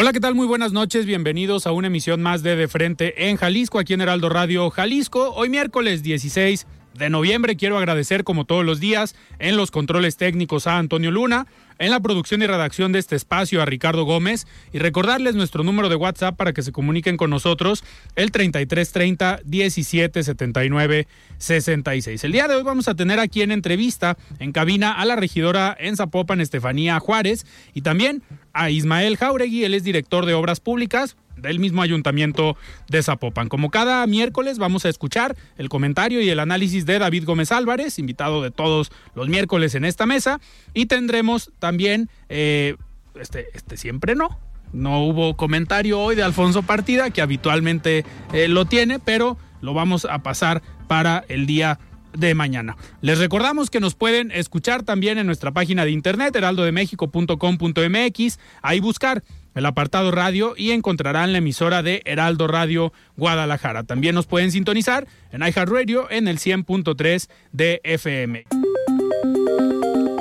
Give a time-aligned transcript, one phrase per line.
[0.00, 0.34] Hola, ¿qué tal?
[0.34, 1.04] Muy buenas noches.
[1.04, 5.34] Bienvenidos a una emisión más de De Frente en Jalisco, aquí en Heraldo Radio Jalisco.
[5.34, 10.66] Hoy miércoles 16 de noviembre quiero agradecer como todos los días en los controles técnicos
[10.66, 11.46] a Antonio Luna,
[11.80, 15.88] en la producción y redacción de este espacio a Ricardo Gómez y recordarles nuestro número
[15.88, 17.82] de WhatsApp para que se comuniquen con nosotros
[18.14, 21.08] el 3330 1779
[21.38, 22.22] 66.
[22.22, 25.74] El día de hoy vamos a tener aquí en entrevista en cabina a la regidora
[25.80, 31.16] en Zapopan Estefanía Juárez y también a Ismael Jauregui, él es director de Obras Públicas
[31.40, 32.56] del mismo ayuntamiento
[32.88, 33.48] de Zapopan.
[33.48, 37.98] Como cada miércoles vamos a escuchar el comentario y el análisis de David Gómez Álvarez,
[37.98, 40.40] invitado de todos los miércoles en esta mesa,
[40.74, 42.76] y tendremos también, eh,
[43.18, 44.38] este, este siempre no,
[44.72, 50.04] no hubo comentario hoy de Alfonso Partida, que habitualmente eh, lo tiene, pero lo vamos
[50.04, 51.78] a pasar para el día
[52.12, 52.76] de mañana.
[53.00, 59.22] Les recordamos que nos pueden escuchar también en nuestra página de internet heraldodemexico.com.mx, ahí buscar
[59.54, 63.84] el apartado radio y encontrarán la emisora de Heraldo Radio Guadalajara.
[63.84, 68.44] También nos pueden sintonizar en iHeartRadio en el 100.3 de FM.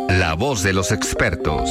[0.10, 1.70] La voz de los expertos.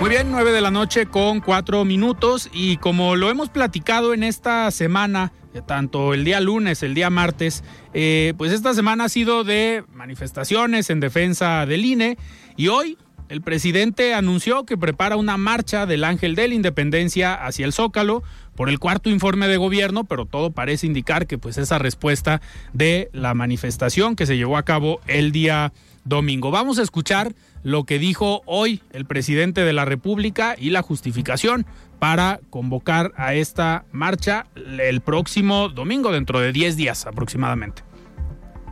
[0.00, 4.22] Muy bien, 9 de la noche con 4 minutos y como lo hemos platicado en
[4.22, 5.32] esta semana,
[5.62, 10.90] tanto el día lunes, el día martes, eh, pues esta semana ha sido de manifestaciones
[10.90, 12.18] en defensa del INE
[12.56, 12.98] y hoy
[13.28, 18.22] el presidente anunció que prepara una marcha del Ángel de la Independencia hacia el Zócalo
[18.54, 23.08] por el cuarto informe de gobierno, pero todo parece indicar que pues esa respuesta de
[23.12, 25.72] la manifestación que se llevó a cabo el día
[26.04, 26.50] domingo.
[26.50, 31.66] Vamos a escuchar lo que dijo hoy el presidente de la República y la justificación
[31.98, 37.82] para convocar a esta marcha el próximo domingo, dentro de 10 días aproximadamente.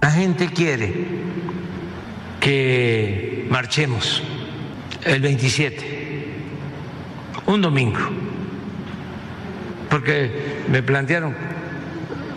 [0.03, 0.93] La gente quiere
[2.41, 4.23] que marchemos
[5.05, 6.27] el 27,
[7.47, 8.01] un domingo,
[9.89, 11.35] porque me plantearon,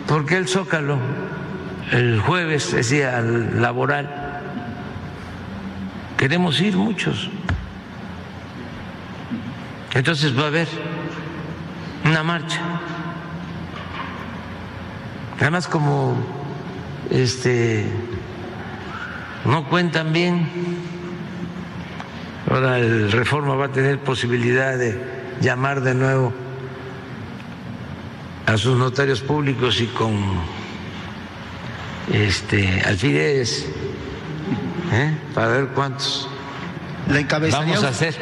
[0.06, 0.98] ¿por qué el Zócalo
[1.92, 4.25] el jueves decía laboral?
[6.16, 7.28] Queremos ir muchos.
[9.94, 10.68] Entonces va a haber
[12.04, 12.60] una marcha.
[15.40, 16.16] Además, como
[17.10, 17.86] este
[19.44, 20.48] no cuentan bien,
[22.50, 24.98] ahora el Reforma va a tener posibilidad de
[25.40, 26.32] llamar de nuevo
[28.46, 30.14] a sus notarios públicos y con
[32.12, 33.68] este alfileres
[34.92, 35.16] ¿eh?
[35.34, 36.28] para ver cuántos
[37.08, 38.16] ¿La encabezaría, vamos a hacer.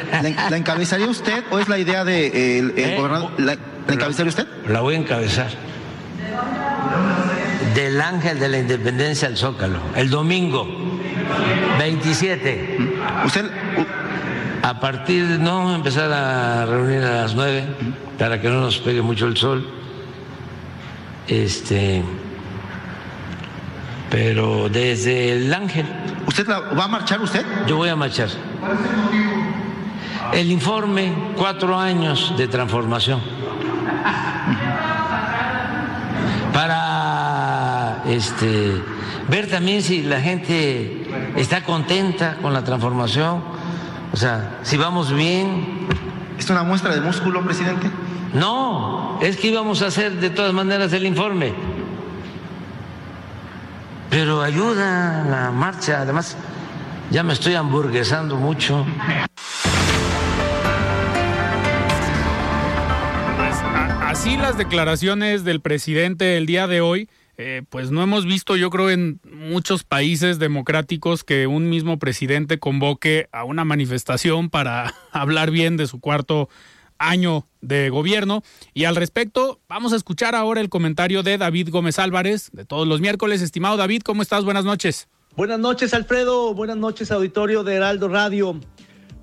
[0.49, 2.95] ¿La, encabezaría usted o es la idea de el, ¿Eh?
[2.97, 3.31] gobernador?
[3.37, 4.47] ¿La, ¿la encabezaría usted?
[4.67, 5.49] La voy a encabezar.
[7.73, 10.67] Del Ángel de la Independencia al Zócalo, el domingo
[11.79, 12.77] 27.
[13.25, 13.45] Usted
[14.61, 17.65] A partir, no, empezar a reunir a las 9
[18.17, 19.67] para que no nos pegue mucho el sol.
[21.27, 22.03] Este,
[24.15, 25.85] pero desde el Ángel,
[26.25, 27.45] ¿Usted la- va a marchar usted?
[27.67, 28.29] yo voy a marchar.
[30.31, 33.19] El informe, cuatro años de transformación.
[36.53, 38.81] Para este,
[39.27, 43.43] ver también si la gente está contenta con la transformación,
[44.13, 45.87] o sea, si vamos bien.
[46.39, 47.89] ¿Es una muestra de músculo, presidente?
[48.33, 51.74] No, es que íbamos a hacer de todas maneras el informe.
[54.15, 56.37] Pero ayuda la marcha, además
[57.11, 58.85] ya me estoy hamburguesando mucho.
[64.05, 68.69] Así las declaraciones del presidente el día de hoy, eh, pues no hemos visto yo
[68.69, 75.51] creo en muchos países democráticos que un mismo presidente convoque a una manifestación para hablar
[75.51, 76.47] bien de su cuarto
[76.97, 78.43] año de gobierno.
[78.73, 82.87] Y al respecto, vamos a escuchar ahora el comentario de David Gómez Álvarez, de todos
[82.87, 83.41] los miércoles.
[83.41, 84.43] Estimado David, ¿cómo estás?
[84.43, 85.07] Buenas noches.
[85.35, 86.53] Buenas noches, Alfredo.
[86.53, 88.59] Buenas noches, auditorio de Heraldo Radio.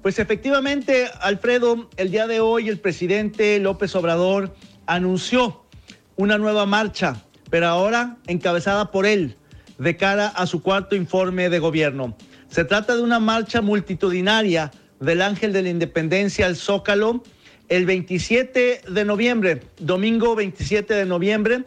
[0.03, 4.55] Pues efectivamente, Alfredo, el día de hoy el presidente López Obrador
[4.87, 5.65] anunció
[6.17, 9.37] una nueva marcha, pero ahora encabezada por él,
[9.79, 12.17] de cara a su cuarto informe de gobierno.
[12.49, 14.71] Se trata de una marcha multitudinaria
[15.01, 17.23] del Ángel de la Independencia al Zócalo
[17.73, 21.65] el 27 de noviembre, domingo 27 de noviembre,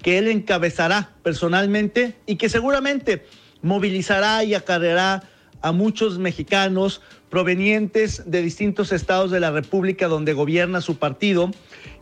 [0.00, 3.24] que él encabezará personalmente y que seguramente
[3.60, 5.24] movilizará y acarreará
[5.60, 11.50] a muchos mexicanos provenientes de distintos estados de la República donde gobierna su partido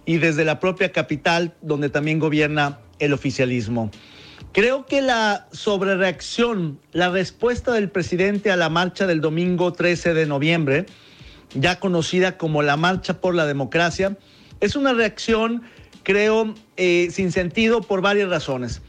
[0.05, 3.91] y desde la propia capital donde también gobierna el oficialismo.
[4.53, 10.27] Creo que la sobrereacción, la respuesta del presidente a la marcha del domingo 13 de
[10.27, 10.85] noviembre,
[11.55, 14.17] ya conocida como la Marcha por la Democracia,
[14.61, 15.63] es una reacción,
[16.03, 18.83] creo, eh, sin sentido por varias razones.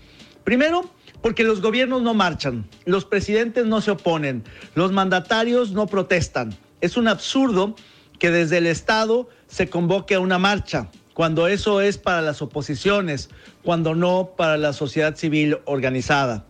[0.44, 0.90] Primero,
[1.22, 4.44] porque los gobiernos no marchan, los presidentes no se oponen,
[4.76, 6.56] los mandatarios no protestan.
[6.80, 7.76] Es un absurdo
[8.20, 13.30] que desde el Estado se convoque a una marcha, cuando eso es para las oposiciones,
[13.64, 16.46] cuando no para la sociedad civil organizada.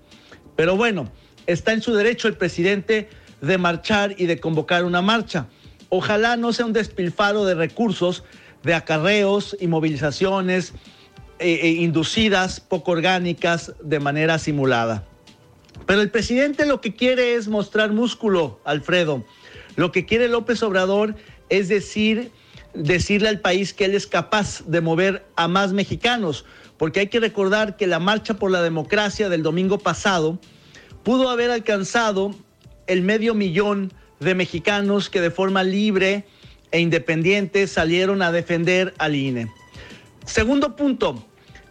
[0.55, 1.09] Pero bueno,
[1.45, 3.09] está en su derecho el presidente
[3.41, 5.47] de marchar y de convocar una marcha.
[5.89, 8.23] Ojalá no sea un despilfaro de recursos,
[8.63, 10.73] de acarreos y movilizaciones
[11.39, 15.05] eh, eh, inducidas, poco orgánicas, de manera simulada.
[15.85, 19.23] Pero el presidente lo que quiere es mostrar músculo, Alfredo.
[19.75, 21.15] Lo que quiere López Obrador
[21.49, 22.31] es decir,
[22.73, 26.45] decirle al país que él es capaz de mover a más mexicanos,
[26.77, 30.39] porque hay que recordar que la marcha por la democracia del domingo pasado
[31.03, 32.35] pudo haber alcanzado
[32.87, 36.25] el medio millón de mexicanos que de forma libre
[36.71, 39.51] e independiente salieron a defender al INE.
[40.25, 41.25] Segundo punto,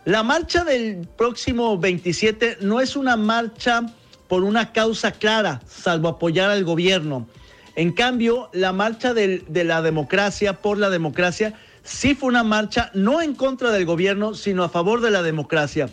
[0.05, 3.83] la marcha del próximo 27 no es una marcha
[4.29, 7.27] por una causa clara, salvo apoyar al gobierno.
[7.75, 13.21] En cambio, la marcha de la democracia por la democracia sí fue una marcha no
[13.21, 15.89] en contra del gobierno, sino a favor de la democracia,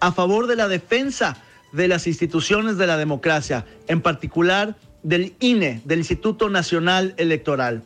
[0.00, 1.36] a favor de la defensa
[1.72, 7.84] de las instituciones de la democracia, en particular del INE, del Instituto Nacional Electoral.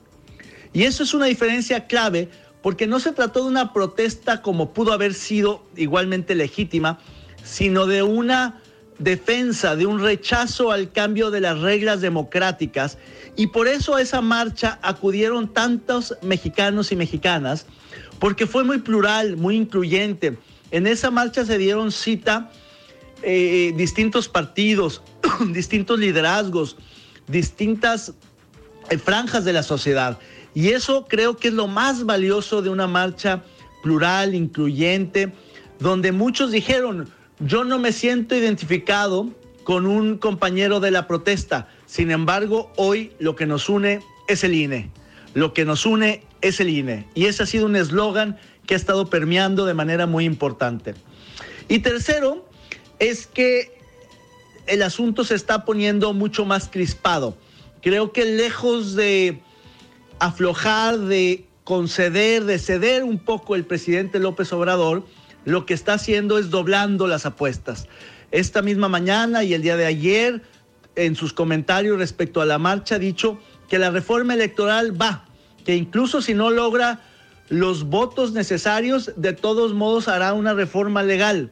[0.72, 2.30] Y eso es una diferencia clave
[2.62, 6.98] porque no se trató de una protesta como pudo haber sido igualmente legítima,
[7.44, 8.60] sino de una
[8.98, 12.98] defensa, de un rechazo al cambio de las reglas democráticas.
[13.36, 17.66] Y por eso a esa marcha acudieron tantos mexicanos y mexicanas,
[18.18, 20.38] porque fue muy plural, muy incluyente.
[20.70, 22.50] En esa marcha se dieron cita
[23.22, 25.02] eh, distintos partidos,
[25.52, 26.76] distintos liderazgos,
[27.28, 28.12] distintas
[28.90, 30.18] eh, franjas de la sociedad.
[30.54, 33.44] Y eso creo que es lo más valioso de una marcha
[33.82, 35.32] plural, incluyente,
[35.78, 37.08] donde muchos dijeron,
[37.38, 39.30] yo no me siento identificado
[39.62, 41.68] con un compañero de la protesta.
[41.86, 44.90] Sin embargo, hoy lo que nos une es el INE.
[45.34, 47.06] Lo que nos une es el INE.
[47.14, 50.94] Y ese ha sido un eslogan que ha estado permeando de manera muy importante.
[51.68, 52.48] Y tercero,
[52.98, 53.77] es que
[54.68, 57.36] el asunto se está poniendo mucho más crispado.
[57.82, 59.40] Creo que lejos de
[60.18, 65.04] aflojar, de conceder, de ceder un poco el presidente López Obrador,
[65.44, 67.88] lo que está haciendo es doblando las apuestas.
[68.30, 70.42] Esta misma mañana y el día de ayer,
[70.96, 75.24] en sus comentarios respecto a la marcha, ha dicho que la reforma electoral va,
[75.64, 77.00] que incluso si no logra
[77.48, 81.50] los votos necesarios, de todos modos hará una reforma legal.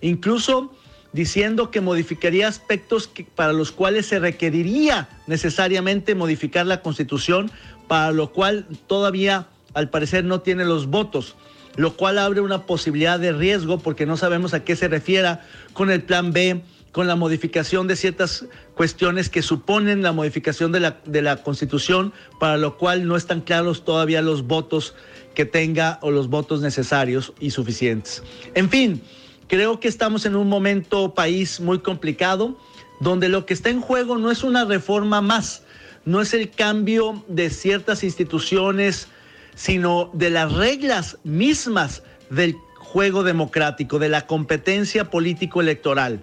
[0.00, 0.72] Incluso
[1.12, 7.50] diciendo que modificaría aspectos para los cuales se requeriría necesariamente modificar la constitución,
[7.86, 11.36] para lo cual todavía al parecer no tiene los votos,
[11.76, 15.90] lo cual abre una posibilidad de riesgo porque no sabemos a qué se refiera con
[15.90, 16.62] el plan B,
[16.92, 22.12] con la modificación de ciertas cuestiones que suponen la modificación de la, de la constitución,
[22.40, 24.94] para lo cual no están claros todavía los votos
[25.34, 28.24] que tenga o los votos necesarios y suficientes.
[28.54, 29.02] En fin,
[29.48, 32.58] Creo que estamos en un momento país muy complicado,
[33.00, 35.62] donde lo que está en juego no es una reforma más,
[36.04, 39.08] no es el cambio de ciertas instituciones,
[39.54, 46.20] sino de las reglas mismas del juego democrático, de la competencia político-electoral.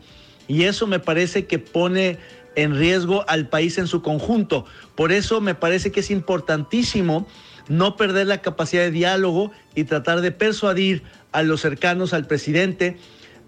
[0.47, 2.19] Y eso me parece que pone
[2.55, 4.65] en riesgo al país en su conjunto.
[4.95, 7.27] Por eso me parece que es importantísimo
[7.67, 12.97] no perder la capacidad de diálogo y tratar de persuadir a los cercanos al presidente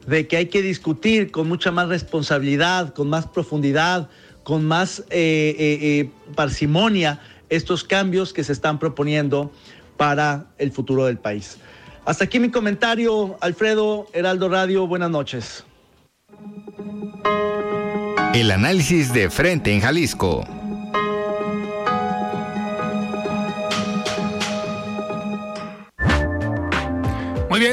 [0.07, 4.09] de que hay que discutir con mucha más responsabilidad, con más profundidad,
[4.43, 7.19] con más eh, eh, eh, parsimonia
[7.49, 9.51] estos cambios que se están proponiendo
[9.97, 11.57] para el futuro del país.
[12.05, 15.65] Hasta aquí mi comentario, Alfredo, Heraldo Radio, buenas noches.
[18.33, 20.45] El análisis de frente en Jalisco.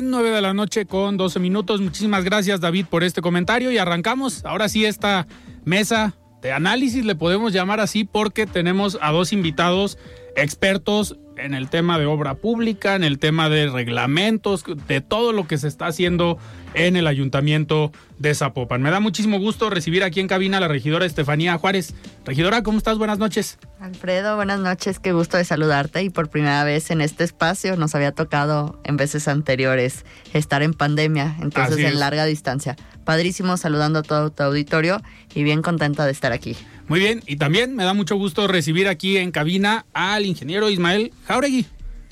[0.01, 1.81] Bien, 9 de la noche con 12 minutos.
[1.81, 5.29] Muchísimas gracias David por este comentario y arrancamos ahora sí esta
[5.65, 9.97] mesa de análisis, le podemos llamar así porque tenemos a dos invitados
[10.35, 15.47] expertos en el tema de obra pública, en el tema de reglamentos, de todo lo
[15.47, 16.39] que se está haciendo
[16.75, 18.83] en el ayuntamiento de Zapopan.
[18.83, 21.95] Me da muchísimo gusto recibir aquí en cabina a la regidora Estefanía Juárez.
[22.25, 22.99] Regidora, ¿cómo estás?
[22.99, 23.59] Buenas noches.
[23.81, 27.95] Alfredo, buenas noches, qué gusto de saludarte y por primera vez en este espacio nos
[27.95, 32.77] había tocado en veces anteriores estar en pandemia, entonces en larga distancia.
[33.05, 35.03] Padrísimo saludando a todo tu auditorio
[35.35, 36.57] y bien contenta de estar aquí.
[36.89, 41.13] Muy bien, y también me da mucho gusto recibir aquí en cabina al ingeniero Ismael
[41.27, 41.67] Jauregui.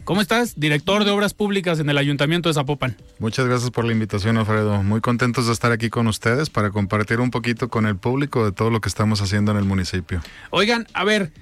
[0.04, 0.59] ¿Cómo estás?
[0.59, 2.97] Director de Obras Públicas en el Ayuntamiento de Zapopan.
[3.21, 4.82] Muchas gracias por la invitación, Alfredo.
[4.82, 8.50] Muy contentos de estar aquí con ustedes para compartir un poquito con el público de
[8.50, 10.21] todo lo que estamos haciendo en el municipio.
[10.50, 11.32] Oigan, a ver,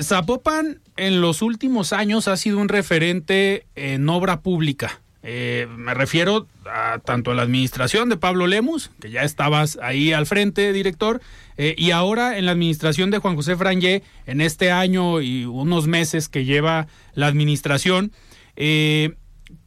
[0.00, 5.00] Zapopan en los últimos años ha sido un referente en obra pública.
[5.22, 10.12] Eh, me refiero a tanto a la administración de Pablo Lemus, que ya estabas ahí
[10.12, 11.20] al frente, director,
[11.58, 15.86] eh, y ahora en la administración de Juan José Frangé, en este año y unos
[15.86, 18.12] meses que lleva la administración.
[18.56, 19.14] Eh,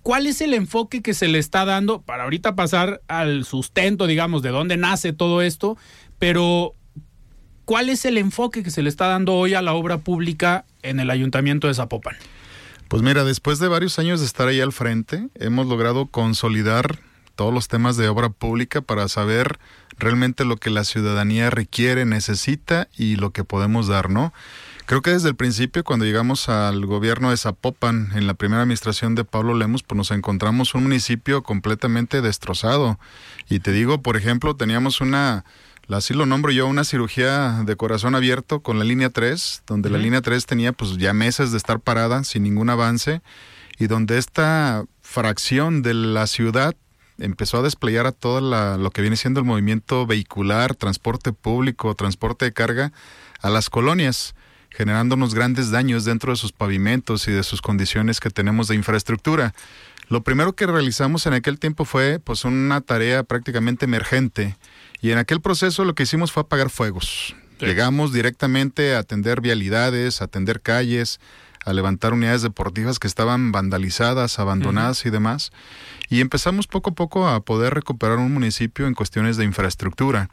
[0.01, 4.41] ¿Cuál es el enfoque que se le está dando para ahorita pasar al sustento, digamos,
[4.41, 5.77] de dónde nace todo esto?
[6.19, 6.73] Pero,
[7.65, 10.99] ¿cuál es el enfoque que se le está dando hoy a la obra pública en
[10.99, 12.15] el ayuntamiento de Zapopan?
[12.93, 16.99] Pues mira, después de varios años de estar ahí al frente, hemos logrado consolidar
[17.35, 19.57] todos los temas de obra pública para saber
[19.97, 24.31] realmente lo que la ciudadanía requiere, necesita y lo que podemos dar, ¿no?
[24.85, 29.15] Creo que desde el principio, cuando llegamos al gobierno de Zapopan, en la primera administración
[29.15, 32.99] de Pablo Lemos, pues nos encontramos un municipio completamente destrozado.
[33.49, 35.45] Y te digo, por ejemplo, teníamos una
[35.93, 39.97] así lo nombro yo, una cirugía de corazón abierto con la línea 3, donde la
[39.97, 43.21] línea 3 tenía pues ya meses de estar parada sin ningún avance
[43.77, 46.75] y donde esta fracción de la ciudad
[47.17, 48.41] empezó a desplegar a todo
[48.77, 52.91] lo que viene siendo el movimiento vehicular, transporte público, transporte de carga
[53.41, 54.35] a las colonias,
[54.69, 58.75] generando unos grandes daños dentro de sus pavimentos y de sus condiciones que tenemos de
[58.75, 59.53] infraestructura.
[60.09, 64.57] Lo primero que realizamos en aquel tiempo fue pues una tarea prácticamente emergente
[65.03, 67.35] y en aquel proceso lo que hicimos fue apagar fuegos.
[67.59, 71.19] Llegamos directamente a atender vialidades, a atender calles,
[71.65, 75.51] a levantar unidades deportivas que estaban vandalizadas, abandonadas y demás.
[76.09, 80.29] Y empezamos poco a poco a poder recuperar un municipio en cuestiones de infraestructura.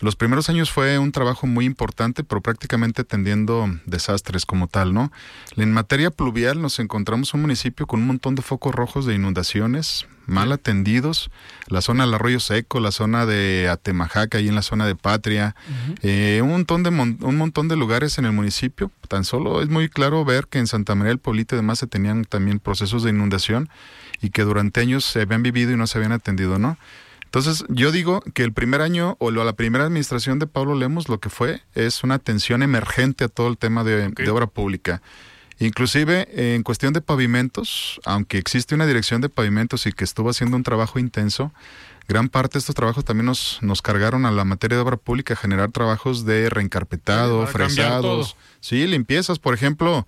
[0.00, 5.10] Los primeros años fue un trabajo muy importante, pero prácticamente atendiendo desastres como tal, ¿no?
[5.56, 10.06] En materia pluvial nos encontramos un municipio con un montón de focos rojos de inundaciones,
[10.26, 11.30] mal atendidos,
[11.68, 15.54] la zona del Arroyo Seco, la zona de Atemajaca, ahí en la zona de Patria,
[16.02, 18.90] eh, un, montón de un montón de lugares en el municipio.
[19.08, 21.86] Tan solo es muy claro ver que en Santa María del Pueblito y demás se
[21.86, 23.70] tenían también procesos de inundación
[24.20, 26.76] y que durante años se habían vivido y no se habían atendido, ¿no?
[27.26, 31.20] Entonces, yo digo que el primer año o la primera administración de Pablo Lemos lo
[31.20, 35.02] que fue es una atención emergente a todo el tema de, obra pública.
[35.58, 40.56] Inclusive en cuestión de pavimentos, aunque existe una dirección de pavimentos y que estuvo haciendo
[40.56, 41.52] un trabajo intenso,
[42.08, 45.34] gran parte de estos trabajos también nos, nos cargaron a la materia de obra pública
[45.34, 50.06] a generar trabajos de reencarpetado, fresados, sí, limpiezas, por ejemplo,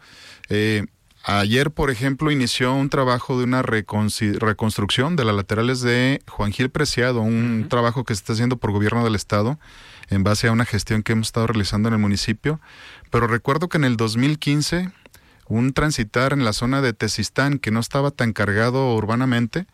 [0.49, 0.87] eh,
[1.31, 6.71] Ayer, por ejemplo, inició un trabajo de una reconstrucción de las laterales de Juan Gil
[6.71, 9.59] Preciado, un trabajo que se está haciendo por gobierno del estado
[10.09, 12.63] en base a una gestión que hemos estado realizando en el municipio.
[13.11, 14.91] Pero recuerdo que en el 2015,
[15.49, 19.67] un transitar en la zona de Tezistán que no estaba tan cargado urbanamente,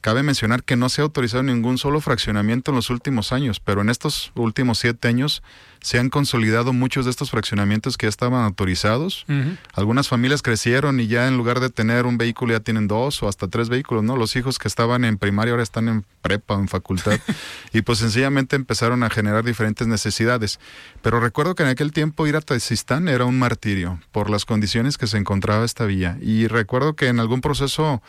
[0.00, 3.80] Cabe mencionar que no se ha autorizado ningún solo fraccionamiento en los últimos años, pero
[3.80, 5.42] en estos últimos siete años
[5.80, 9.26] se han consolidado muchos de estos fraccionamientos que ya estaban autorizados.
[9.74, 13.28] Algunas familias crecieron y ya en lugar de tener un vehículo ya tienen dos o
[13.28, 14.16] hasta tres vehículos, ¿no?
[14.16, 17.18] Los hijos que estaban en primaria ahora están en prepa o en facultad
[17.72, 20.60] y pues sencillamente empezaron a generar diferentes necesidades.
[21.02, 24.98] Pero recuerdo que en aquel tiempo ir a Tazistán era un martirio por las condiciones
[24.98, 28.02] que se encontraba esta vía y recuerdo que en algún proceso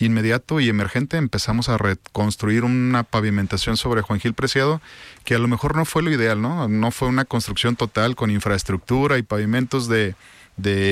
[0.00, 4.80] inmediato y emergente empezamos a reconstruir una pavimentación sobre Juan Gil Preciado,
[5.24, 6.68] que a lo mejor no fue lo ideal, ¿no?
[6.68, 10.14] No fue una construcción total con infraestructura y pavimentos de,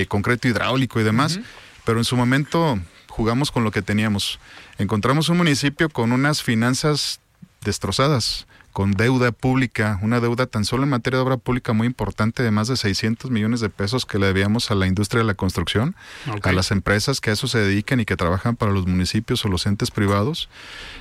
[0.09, 1.41] concreto hidráulico y demás.
[1.85, 4.39] pero en su momento jugamos con lo que teníamos.
[4.77, 7.21] Encontramos un municipio con unas finanzas
[7.63, 8.47] destrozadas,
[8.79, 12.53] con deuda pública, una deuda tan solo en materia de obra pública muy importante de
[12.53, 15.97] más de 600 millones de pesos que le debíamos a la industria de la construcción,
[16.45, 19.49] a las empresas que a eso se dedican y que trabajan para los municipios o
[19.49, 20.49] los entes privados.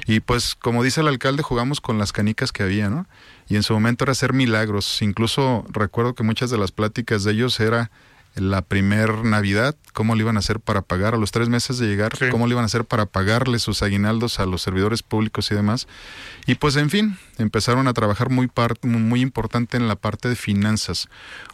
[0.08, 3.06] Y pues, como dice el alcalde, jugamos con las canicas que había, ¿no?
[3.48, 5.04] Y en su momento era hacer milagros.
[5.04, 7.92] Incluso recuerdo que muchas de las pláticas de ellos era
[8.34, 11.88] la primer Navidad, cómo le iban a hacer para pagar a los tres meses de
[11.88, 15.56] llegar, cómo le iban a hacer para pagarle sus aguinaldos a los servidores públicos y
[15.56, 15.88] demás.
[16.46, 18.50] Y pues en fin, empezaron a trabajar muy,
[18.84, 21.08] muy importante en la parte de finanzas.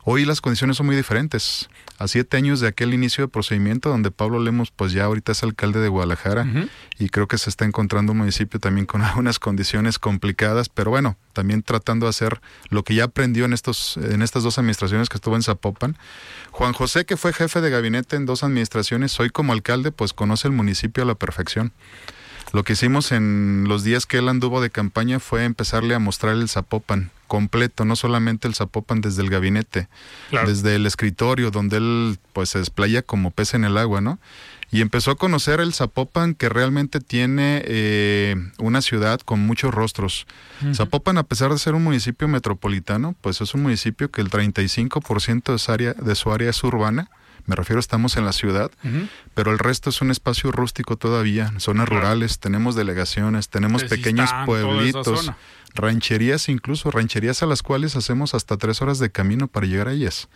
[0.04, 1.70] Hoy las condiciones son muy diferentes.
[2.00, 5.44] A siete años de aquel inicio de procedimiento donde Pablo Lemos pues ya ahorita es
[5.44, 6.46] alcalde de Guadalajara
[6.98, 11.18] y creo que se está encontrando un municipio también con algunas condiciones complicadas, pero bueno,
[11.34, 15.18] también tratando de hacer lo que ya aprendió en, estos, en estas dos administraciones que
[15.18, 15.98] estuvo en Zapopan.
[16.52, 20.48] Juan José, que fue jefe de gabinete en dos administraciones, hoy como alcalde, pues conoce
[20.48, 21.72] el municipio a la perfección.
[22.52, 26.34] Lo que hicimos en los días que él anduvo de campaña fue empezarle a mostrar
[26.34, 29.88] el Zapopan completo, no solamente el Zapopan desde el gabinete,
[30.46, 34.20] desde el escritorio, donde él pues se desplaya como pez en el agua, ¿no?
[34.74, 40.26] y empezó a conocer el Zapopan que realmente tiene eh, una ciudad con muchos rostros.
[40.74, 45.52] Zapopan, a pesar de ser un municipio metropolitano, pues es un municipio que el 35%
[45.52, 47.12] de su, área, de su área es urbana.
[47.46, 48.72] Me refiero, estamos en la ciudad,
[49.34, 55.32] pero el resto es un espacio rústico todavía, zonas rurales, tenemos delegaciones, tenemos pequeños pueblitos,
[55.76, 59.92] rancherías incluso, rancherías a las cuales hacemos hasta tres horas de camino para llegar a
[59.92, 60.30] ellas.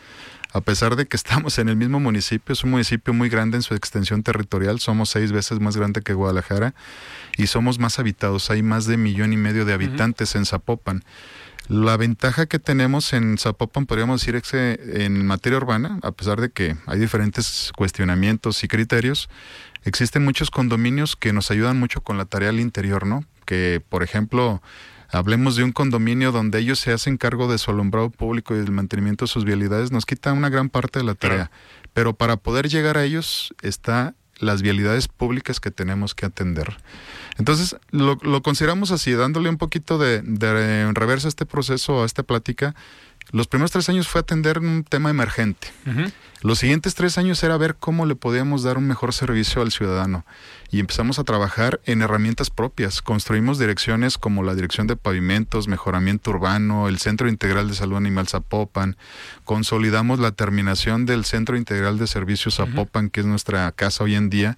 [0.51, 3.63] A pesar de que estamos en el mismo municipio, es un municipio muy grande en
[3.63, 6.73] su extensión territorial, somos seis veces más grande que Guadalajara
[7.37, 11.03] y somos más habitados, hay más de millón y medio de habitantes en Zapopan.
[11.69, 16.39] La ventaja que tenemos en Zapopan, podríamos decir, es que en materia urbana, a pesar
[16.39, 19.29] de que hay diferentes cuestionamientos y criterios,
[19.83, 23.25] existen muchos condominios que nos ayudan mucho con la tarea al interior, ¿no?
[23.45, 24.61] Que, por ejemplo,
[25.09, 28.71] hablemos de un condominio donde ellos se hacen cargo de su alumbrado público y del
[28.71, 31.51] mantenimiento de sus vialidades, nos quita una gran parte de la tarea.
[31.93, 36.77] Pero para poder llegar a ellos está las vialidades públicas que tenemos que atender.
[37.37, 42.23] Entonces, lo, consideramos así, dándole un poquito de, de reversa a este proceso, a esta
[42.23, 42.75] plática,
[43.31, 45.67] los primeros tres años fue atender un tema emergente.
[46.41, 50.25] Los siguientes tres años era ver cómo le podíamos dar un mejor servicio al ciudadano.
[50.69, 53.01] Y empezamos a trabajar en herramientas propias.
[53.01, 58.27] Construimos direcciones como la Dirección de Pavimentos, Mejoramiento Urbano, el Centro Integral de Salud Animal
[58.27, 58.97] Zapopan.
[59.45, 64.29] Consolidamos la terminación del Centro Integral de Servicios Zapopan, que es nuestra casa hoy en
[64.29, 64.57] día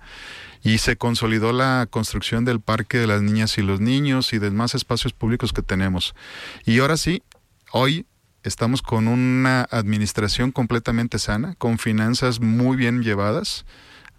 [0.62, 4.75] y se consolidó la construcción del Parque de las Niñas y los Niños y demás
[4.75, 6.15] espacios públicos que tenemos.
[6.65, 7.23] Y ahora sí,
[7.71, 8.05] hoy
[8.43, 13.65] estamos con una administración completamente sana, con finanzas muy bien llevadas.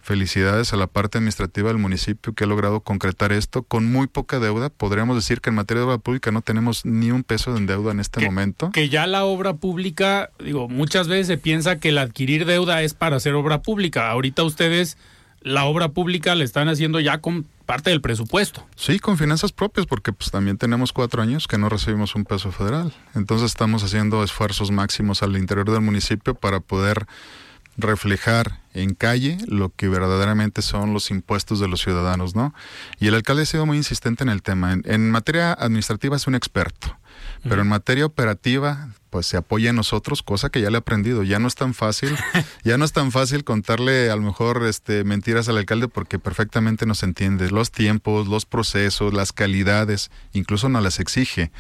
[0.03, 4.39] Felicidades a la parte administrativa del municipio que ha logrado concretar esto con muy poca
[4.39, 4.71] deuda.
[4.71, 7.93] Podríamos decir que en materia de obra pública no tenemos ni un peso de deuda
[7.93, 8.71] en este momento.
[8.73, 12.95] Que ya la obra pública, digo, muchas veces se piensa que el adquirir deuda es
[12.95, 14.11] para hacer obra pública.
[14.11, 14.97] Ahorita ustedes
[15.43, 18.67] la obra pública la están haciendo ya con parte del presupuesto.
[18.75, 22.51] Sí, con finanzas propias, porque pues también tenemos cuatro años que no recibimos un peso
[22.51, 22.93] federal.
[23.15, 27.07] Entonces estamos haciendo esfuerzos máximos al interior del municipio para poder
[27.77, 32.53] reflejar en calle lo que verdaderamente son los impuestos de los ciudadanos, ¿no?
[32.99, 34.73] Y el alcalde ha sido muy insistente en el tema.
[34.73, 36.97] en materia administrativa es un experto.
[37.43, 41.23] Pero en materia operativa, pues se apoya en nosotros, cosa que ya le he aprendido.
[41.23, 42.17] Ya no es tan fácil,
[42.65, 46.87] ya no es tan fácil contarle a lo mejor este, mentiras al alcalde porque perfectamente
[46.87, 47.51] nos entiende.
[47.51, 51.51] Los tiempos, los procesos, las calidades, incluso nos las exige.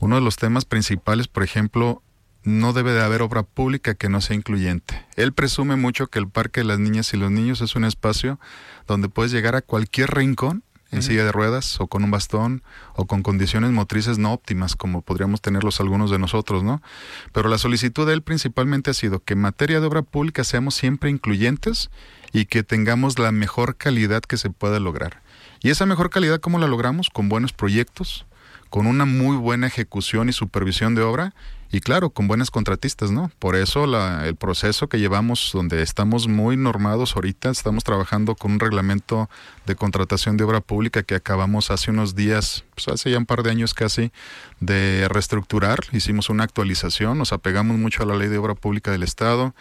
[0.00, 2.02] Uno de los temas principales, por ejemplo,
[2.44, 5.04] no debe de haber obra pública que no sea incluyente.
[5.16, 8.38] Él presume mucho que el Parque de las Niñas y los Niños es un espacio
[8.86, 10.62] donde puedes llegar a cualquier rincón
[10.94, 12.62] en silla de ruedas o con un bastón
[12.94, 16.82] o con condiciones motrices no óptimas como podríamos tenerlos algunos de nosotros, ¿no?
[17.32, 20.74] Pero la solicitud de él principalmente ha sido que en materia de obra pública seamos
[20.74, 21.90] siempre incluyentes
[22.32, 25.22] y que tengamos la mejor calidad que se pueda lograr.
[25.62, 27.10] Y esa mejor calidad, ¿cómo la logramos?
[27.10, 28.26] Con buenos proyectos,
[28.70, 31.34] con una muy buena ejecución y supervisión de obra
[31.74, 33.32] y claro, con buenas contratistas, ¿no?
[33.40, 38.52] Por eso la, el proceso que llevamos, donde estamos muy normados ahorita, estamos trabajando con
[38.52, 39.28] un reglamento
[39.66, 43.42] de contratación de obra pública que acabamos hace unos días, pues hace ya un par
[43.42, 44.12] de años casi,
[44.60, 45.80] de reestructurar.
[45.90, 49.52] Hicimos una actualización, nos apegamos mucho a la ley de obra pública del Estado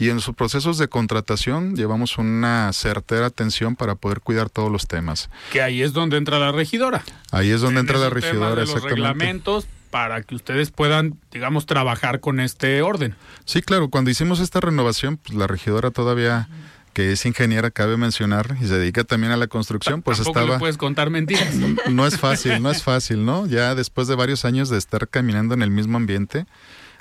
[0.00, 4.88] y en sus procesos de contratación llevamos una certera atención para poder cuidar todos los
[4.88, 5.30] temas.
[5.52, 7.04] Que ahí es donde entra la regidora.
[7.30, 8.80] Ahí es donde entra la regidora, exactamente.
[8.80, 13.14] Los reglamentos para que ustedes puedan, digamos, trabajar con este orden.
[13.44, 16.48] Sí, claro, cuando hicimos esta renovación, pues la regidora todavía
[16.94, 20.54] que es ingeniera, cabe mencionar, y se dedica también a la construcción, pues Tampoco estaba...
[20.54, 21.54] le puedes contar mentiras.
[21.90, 23.46] No es fácil, no es fácil, ¿no?
[23.46, 26.46] Ya después de varios años de estar caminando en el mismo ambiente,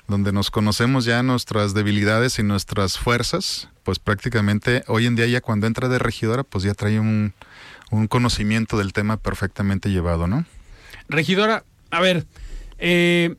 [0.10, 5.40] donde nos conocemos ya nuestras debilidades y nuestras fuerzas, pues prácticamente hoy en día ya
[5.40, 7.34] cuando entra de regidora, pues ya trae un,
[7.90, 10.46] un conocimiento del tema perfectamente llevado, ¿no?
[11.08, 12.26] Regidora, a ver,
[12.82, 13.36] eh,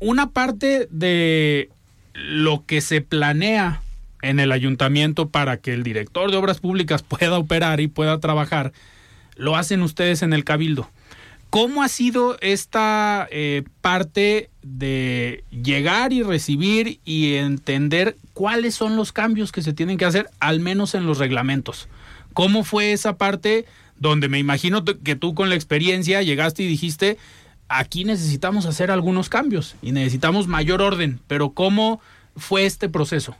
[0.00, 1.68] una parte de
[2.14, 3.82] lo que se planea
[4.22, 8.72] en el ayuntamiento para que el director de obras públicas pueda operar y pueda trabajar,
[9.36, 10.90] lo hacen ustedes en el cabildo.
[11.50, 19.12] ¿Cómo ha sido esta eh, parte de llegar y recibir y entender cuáles son los
[19.12, 21.88] cambios que se tienen que hacer, al menos en los reglamentos?
[22.32, 27.18] ¿Cómo fue esa parte donde me imagino que tú con la experiencia llegaste y dijiste,
[27.68, 32.00] aquí necesitamos hacer algunos cambios y necesitamos mayor orden, pero ¿cómo
[32.36, 33.36] fue este proceso?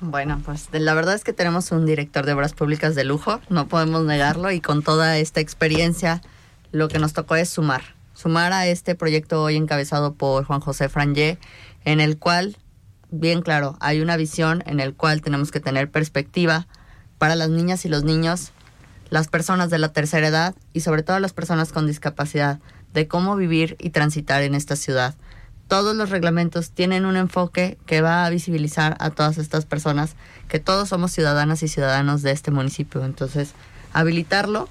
[0.00, 3.66] Bueno, pues la verdad es que tenemos un director de obras públicas de lujo, no
[3.66, 6.22] podemos negarlo, y con toda esta experiencia
[6.70, 7.82] lo que nos tocó es sumar,
[8.14, 11.38] sumar a este proyecto hoy encabezado por Juan José Frangé,
[11.84, 12.56] en el cual,
[13.10, 16.68] bien claro, hay una visión en el cual tenemos que tener perspectiva
[17.18, 18.52] para las niñas y los niños,
[19.10, 22.60] las personas de la tercera edad y sobre todo las personas con discapacidad,
[22.92, 25.14] de cómo vivir y transitar en esta ciudad
[25.68, 30.16] todos los reglamentos tienen un enfoque que va a visibilizar a todas estas personas,
[30.48, 33.04] que todos somos ciudadanas y ciudadanos de este municipio.
[33.04, 33.52] Entonces,
[33.92, 34.68] habilitarlo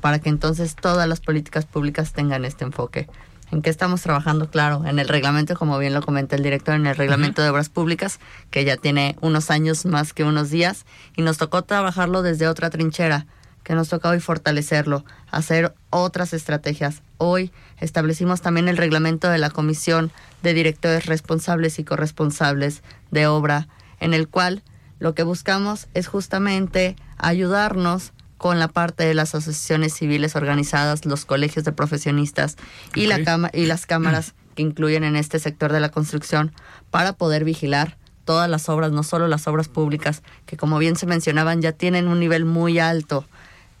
[0.00, 3.06] para que entonces todas las políticas públicas tengan este enfoque.
[3.52, 4.50] ¿En qué estamos trabajando?
[4.50, 7.68] Claro, en el reglamento, como bien lo comenta el director, en el reglamento de obras
[7.68, 8.18] públicas,
[8.50, 12.70] que ya tiene unos años más que unos días, y nos tocó trabajarlo desde otra
[12.70, 13.26] trinchera,
[13.62, 17.02] que nos toca hoy fortalecerlo, hacer otras estrategias.
[17.18, 20.10] Hoy establecimos también el reglamento de la Comisión
[20.42, 23.68] de Directores Responsables y Corresponsables de Obra,
[24.00, 24.62] en el cual
[24.98, 31.24] lo que buscamos es justamente ayudarnos con la parte de las asociaciones civiles organizadas, los
[31.24, 32.56] colegios de profesionistas
[32.94, 36.52] y, la cama y las cámaras que incluyen en este sector de la construcción
[36.90, 41.06] para poder vigilar todas las obras, no solo las obras públicas, que como bien se
[41.06, 43.26] mencionaban ya tienen un nivel muy alto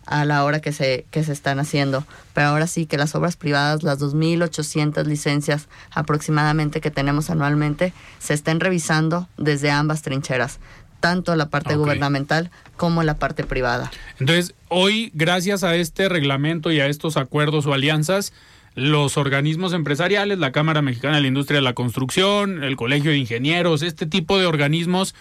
[0.06, 2.04] a la hora que se, que se están haciendo.
[2.32, 8.34] Pero ahora sí que las obras privadas, las 2.800 licencias aproximadamente que tenemos anualmente, se
[8.34, 10.58] estén revisando desde ambas trincheras,
[11.00, 13.90] tanto la parte gubernamental como la parte privada.
[14.18, 18.32] Entonces, hoy, gracias a este reglamento y a estos acuerdos o alianzas,
[18.74, 23.18] los organismos empresariales, la Cámara Mexicana de la Industria de la Construcción, el Colegio de
[23.18, 25.14] Ingenieros, este tipo de organismos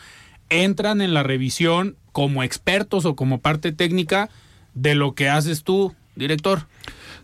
[0.50, 4.30] entran en la revisión como expertos o como parte técnica
[4.74, 6.68] de lo que haces tú, director.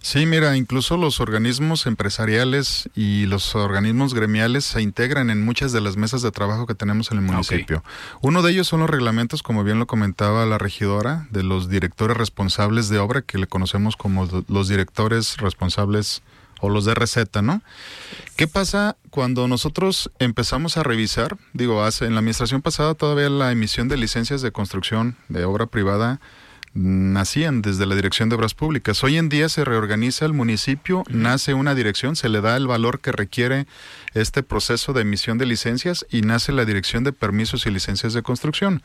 [0.01, 5.81] Sí, mira, incluso los organismos empresariales y los organismos gremiales se integran en muchas de
[5.81, 7.83] las mesas de trabajo que tenemos en el municipio.
[8.21, 12.15] Uno de ellos son los reglamentos, como bien lo comentaba la regidora, de los directores
[12.15, 16.21] responsables de obra, que le conocemos como los directores responsables
[16.62, 17.62] o los de receta, ¿no?
[18.38, 21.38] ¿Qué pasa cuando nosotros empezamos a revisar?
[21.53, 25.65] Digo, hace, en la administración pasada todavía la emisión de licencias de construcción de obra
[25.65, 26.19] privada
[26.73, 29.03] nacían desde la Dirección de Obras Públicas.
[29.03, 32.99] Hoy en día se reorganiza el municipio, nace una dirección, se le da el valor
[32.99, 33.65] que requiere
[34.13, 38.21] este proceso de emisión de licencias y nace la Dirección de Permisos y Licencias de
[38.21, 38.82] Construcción,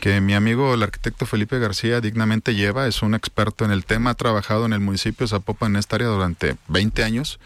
[0.00, 4.10] que mi amigo el arquitecto Felipe García dignamente lleva, es un experto en el tema,
[4.10, 7.40] ha trabajado en el municipio de Zapopan en esta área durante 20 años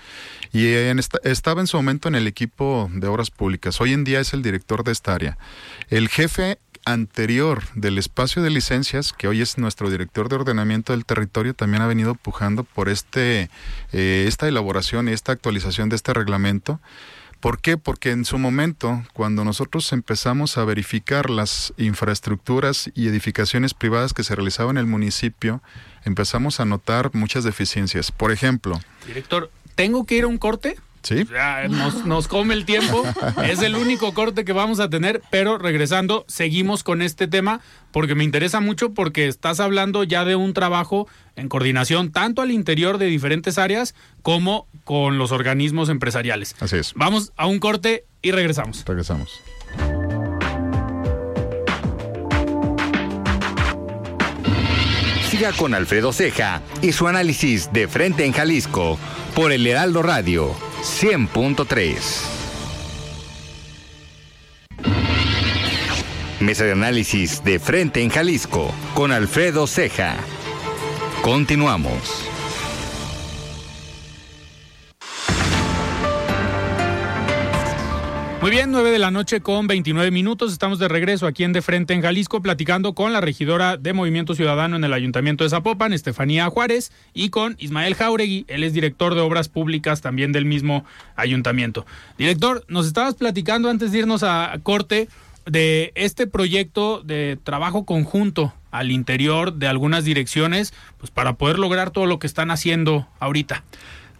[0.52, 3.80] y en esta- estaba en su momento en el equipo de Obras Públicas.
[3.80, 5.38] Hoy en día es el director de esta área.
[5.90, 11.04] El jefe anterior del espacio de licencias, que hoy es nuestro director de ordenamiento del
[11.04, 13.50] territorio, también ha venido pujando por este,
[13.92, 16.80] eh, esta elaboración y esta actualización de este reglamento.
[17.40, 17.76] ¿Por qué?
[17.76, 24.24] Porque en su momento, cuando nosotros empezamos a verificar las infraestructuras y edificaciones privadas que
[24.24, 25.62] se realizaban en el municipio,
[26.04, 28.10] empezamos a notar muchas deficiencias.
[28.10, 30.76] Por ejemplo, Director, ¿tengo que ir a un corte?
[31.02, 31.26] ¿Sí?
[31.32, 33.02] Ya nos, nos come el tiempo.
[33.44, 38.14] Es el único corte que vamos a tener, pero regresando, seguimos con este tema porque
[38.14, 42.98] me interesa mucho porque estás hablando ya de un trabajo en coordinación tanto al interior
[42.98, 46.54] de diferentes áreas como con los organismos empresariales.
[46.60, 46.94] Así es.
[46.94, 48.84] Vamos a un corte y regresamos.
[48.86, 49.40] Regresamos.
[55.28, 58.98] Siga con Alfredo Ceja y su análisis de frente en Jalisco
[59.34, 62.38] por el Heraldo Radio 100.3.
[66.40, 70.16] Mesa de análisis de frente en Jalisco con Alfredo Ceja.
[71.22, 72.27] Continuamos.
[78.40, 80.52] Muy bien, 9 de la noche con 29 minutos.
[80.52, 84.36] Estamos de regreso aquí en De Frente en Jalisco, platicando con la regidora de Movimiento
[84.36, 88.44] Ciudadano en el Ayuntamiento de Zapopan, Estefanía Juárez, y con Ismael Jauregui.
[88.46, 90.84] Él es director de Obras Públicas también del mismo
[91.16, 91.84] ayuntamiento.
[92.16, 95.08] Director, nos estabas platicando antes de irnos a corte
[95.44, 101.90] de este proyecto de trabajo conjunto al interior de algunas direcciones, pues para poder lograr
[101.90, 103.64] todo lo que están haciendo ahorita.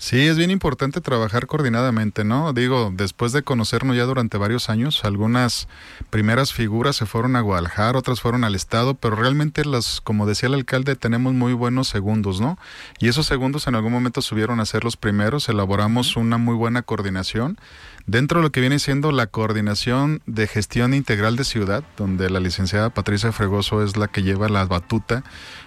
[0.01, 2.53] Sí, es bien importante trabajar coordinadamente, ¿no?
[2.53, 5.67] Digo, después de conocernos ya durante varios años, algunas
[6.09, 10.47] primeras figuras se fueron a Guadalajara, otras fueron al Estado, pero realmente las, como decía
[10.49, 12.59] el alcalde, tenemos muy buenos segundos, ¿no?
[13.01, 16.83] Y esos segundos en algún momento subieron a ser los primeros, elaboramos una muy buena
[16.83, 17.59] coordinación
[18.09, 22.41] Dentro de lo que viene siendo la coordinación de gestión integral de ciudad, donde la
[22.41, 25.25] licenciada Patricia Fregoso es la que lleva la batuta,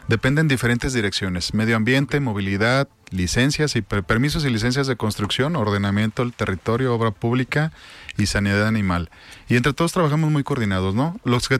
[0.08, 6.34] dependen diferentes direcciones, medio ambiente, movilidad, licencias y permisos y licencias de construcción, ordenamiento del
[6.34, 7.72] territorio, obra pública
[8.18, 9.10] y sanidad animal.
[9.48, 11.20] Y entre todos trabajamos muy coordinados, ¿no?
[11.24, 11.60] Los que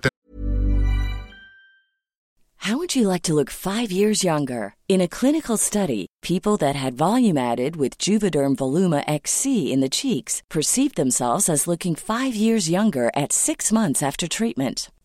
[2.64, 4.76] How would you like to look 5 years younger?
[4.88, 9.90] In a clinical study, people that had volume added with Juvederm Voluma XC in the
[9.90, 14.92] cheeks perceived themselves as looking 5 years younger at 6 months after treatment.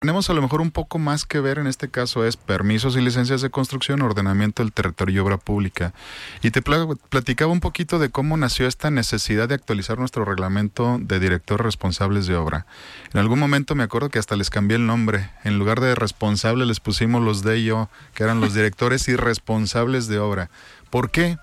[0.00, 3.00] Tenemos a lo mejor un poco más que ver en este caso es permisos y
[3.00, 5.92] licencias de construcción, ordenamiento del territorio y obra pública.
[6.40, 11.18] Y te platicaba un poquito de cómo nació esta necesidad de actualizar nuestro reglamento de
[11.18, 12.66] directores responsables de obra.
[13.12, 15.30] En algún momento me acuerdo que hasta les cambié el nombre.
[15.42, 20.06] En lugar de responsable les pusimos los de yo, que eran los directores y responsables
[20.06, 20.48] de obra.
[20.90, 21.38] ¿Por qué?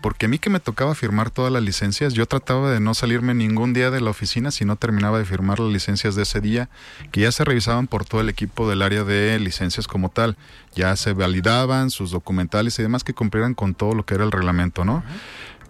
[0.00, 3.34] Porque a mí que me tocaba firmar todas las licencias, yo trataba de no salirme
[3.34, 6.68] ningún día de la oficina si no terminaba de firmar las licencias de ese día,
[7.10, 10.36] que ya se revisaban por todo el equipo del área de licencias como tal,
[10.74, 14.32] ya se validaban sus documentales y demás que cumplieran con todo lo que era el
[14.32, 15.02] reglamento, ¿no?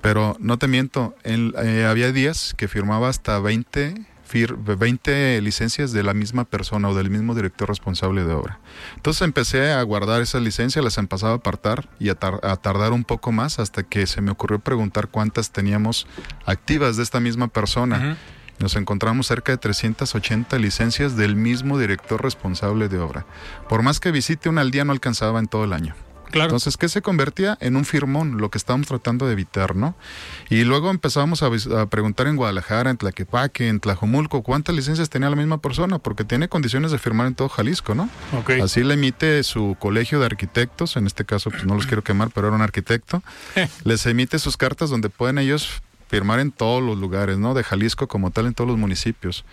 [0.00, 3.94] Pero no te miento, eh, había días que firmaba hasta 20
[4.32, 8.58] 20 licencias de la misma persona o del mismo director responsable de obra.
[8.96, 13.32] Entonces empecé a guardar esas licencias, las empezaba a apartar y a, tardar un poco
[13.32, 16.06] más hasta que se me ocurrió preguntar cuántas teníamos
[16.46, 18.16] activas de esta misma persona.
[18.58, 23.24] Nos encontramos cerca de 380 licencias del mismo director responsable de obra.
[23.68, 25.94] Por más que visite una al día no alcanzaba en todo el año.
[26.32, 27.56] Entonces, ¿qué se convertía?
[27.60, 29.94] En un firmón, lo que estábamos tratando de evitar, ¿no?
[30.50, 35.36] Y luego empezábamos a, preguntar en Guadalajara, en Tlaquepaque, en Tlajomulco, ¿cuántas licencias tenía la
[35.36, 35.98] misma persona?
[35.98, 38.08] Porque tiene condiciones de firmar en todo Jalisco, ¿no?
[38.62, 42.30] Así le emite su colegio de arquitectos, en este caso, pues no los quiero quemar,
[42.30, 43.22] pero era un arquitecto,
[43.84, 47.54] les emite sus cartas donde pueden ellos firmar en todos los lugares, ¿no?
[47.54, 49.44] De Jalisco como tal, en todos los municipios.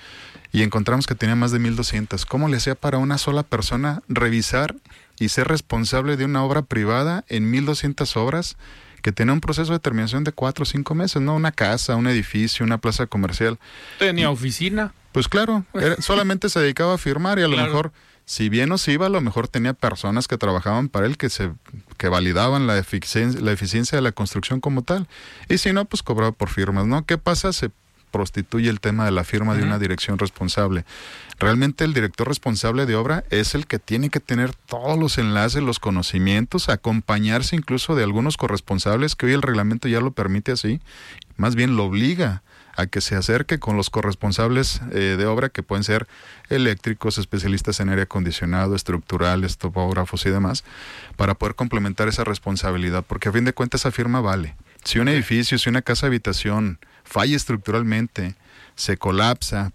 [0.52, 2.26] Y encontramos que tenía más de 1200.
[2.26, 4.76] ¿Cómo le hacía para una sola persona revisar
[5.20, 8.58] y ser responsable de una obra privada en 1200 obras
[9.02, 11.36] que tiene un proceso de terminación de cuatro o cinco meses, ¿no?
[11.36, 13.60] Una casa, un edificio, una plaza comercial.
[14.00, 14.94] ¿Tenía oficina?
[15.12, 15.64] Pues claro,
[16.00, 17.92] solamente se dedicaba a firmar y a lo mejor,
[18.26, 21.52] si bien nos iba, a lo mejor tenía personas que trabajaban para él que se
[21.98, 25.08] que validaban la eficiencia, la eficiencia de la construcción como tal.
[25.50, 27.06] Y si no, pues cobraba por firmas, ¿no?
[27.06, 27.54] ¿Qué pasa?
[27.54, 27.70] Se
[28.16, 30.86] prostituye el tema de la firma de una dirección responsable.
[31.38, 35.62] Realmente el director responsable de obra es el que tiene que tener todos los enlaces,
[35.62, 40.80] los conocimientos, acompañarse incluso de algunos corresponsables, que hoy el reglamento ya lo permite así,
[41.36, 42.42] más bien lo obliga
[42.78, 46.08] a que se acerque con los corresponsables eh, de obra que pueden ser
[46.50, 50.64] eléctricos, especialistas en aire acondicionado, estructurales, topógrafos y demás,
[51.18, 54.56] para poder complementar esa responsabilidad, porque a fin de cuentas esa firma vale.
[54.86, 58.36] Si un edificio, si una casa habitación falla estructuralmente,
[58.76, 59.72] se colapsa,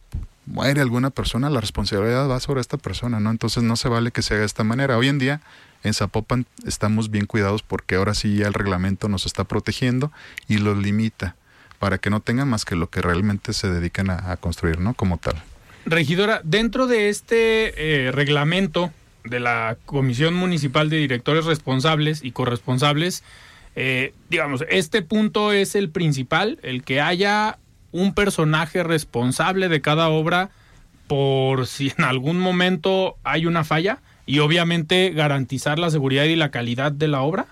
[0.47, 3.31] muere alguna persona, la responsabilidad va sobre esta persona, ¿no?
[3.31, 4.99] Entonces no se vale que se haga de esta manera.
[4.99, 5.41] Hoy en día
[5.83, 10.13] en Zapopan estamos bien cuidados porque ahora sí ya el reglamento nos está protegiendo
[10.49, 11.37] y los limita
[11.79, 14.93] para que no tengan más que lo que realmente se dedican a, construir, ¿no?
[14.93, 15.43] Como tal.
[15.87, 18.93] Regidora, dentro de este eh, reglamento
[19.25, 23.23] de la Comisión Municipal de Directores Responsables y Corresponsables,
[23.77, 27.59] eh, digamos, este punto es el principal, el que haya
[27.93, 30.51] un personaje responsable de cada obra
[31.07, 36.51] por si en algún momento hay una falla y obviamente garantizar la seguridad y la
[36.51, 37.47] calidad de la obra.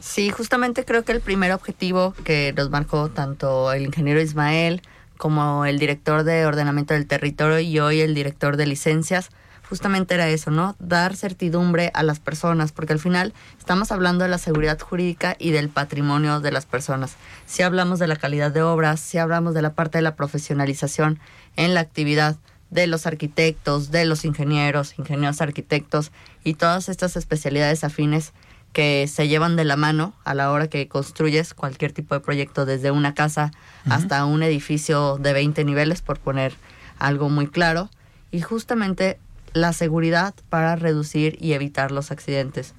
[0.00, 4.82] Sí, justamente creo que el primer objetivo que nos marcó tanto el ingeniero Ismael
[5.16, 9.30] como el director de ordenamiento del territorio y hoy el director de licencias,
[9.68, 10.76] justamente era eso, ¿no?
[10.78, 15.50] Dar certidumbre a las personas, porque al final estamos hablando de la seguridad jurídica y
[15.50, 17.16] del patrimonio de las personas.
[17.46, 21.18] Si hablamos de la calidad de obras, si hablamos de la parte de la profesionalización
[21.56, 22.36] en la actividad
[22.70, 26.12] de los arquitectos, de los ingenieros, ingenieros arquitectos
[26.44, 28.32] y todas estas especialidades afines
[28.72, 32.66] que se llevan de la mano a la hora que construyes cualquier tipo de proyecto,
[32.66, 33.50] desde una casa
[33.88, 36.54] hasta un edificio de 20 niveles, por poner
[36.98, 37.88] algo muy claro,
[38.30, 39.18] y justamente
[39.52, 42.74] la seguridad para reducir y evitar los accidentes.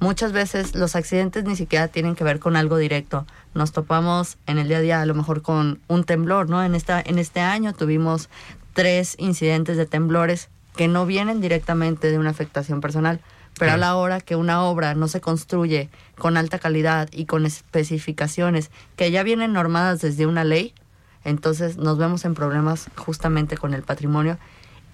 [0.00, 3.26] Muchas veces los accidentes ni siquiera tienen que ver con algo directo.
[3.54, 6.62] Nos topamos en el día a día a lo mejor con un temblor, ¿no?
[6.64, 8.28] En esta en este año tuvimos
[8.72, 13.20] tres incidentes de temblores que no vienen directamente de una afectación personal,
[13.58, 17.46] pero a la hora que una obra no se construye con alta calidad y con
[17.46, 20.74] especificaciones que ya vienen normadas desde una ley,
[21.24, 24.38] entonces nos vemos en problemas justamente con el patrimonio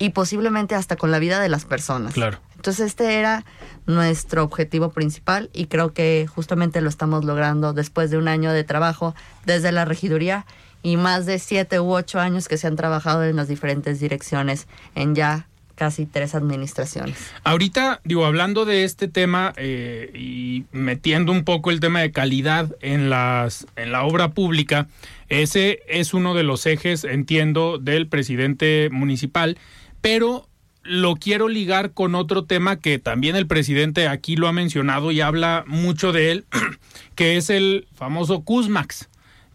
[0.01, 2.15] y posiblemente hasta con la vida de las personas.
[2.15, 2.41] Claro.
[2.57, 3.45] Entonces este era
[3.87, 8.65] nuestro objetivo principal y creo que justamente lo estamos logrando después de un año de
[8.65, 10.47] trabajo desde la regiduría
[10.83, 14.67] y más de siete u ocho años que se han trabajado en las diferentes direcciones
[14.95, 17.17] en ya casi tres administraciones.
[17.43, 22.75] Ahorita, digo, hablando de este tema eh, y metiendo un poco el tema de calidad
[22.83, 24.89] en, las, en la obra pública,
[25.31, 29.57] ese es uno de los ejes, entiendo, del presidente municipal,
[30.01, 30.49] pero
[30.83, 35.21] lo quiero ligar con otro tema que también el presidente aquí lo ha mencionado y
[35.21, 36.47] habla mucho de él,
[37.15, 39.09] que es el famoso CUSMAX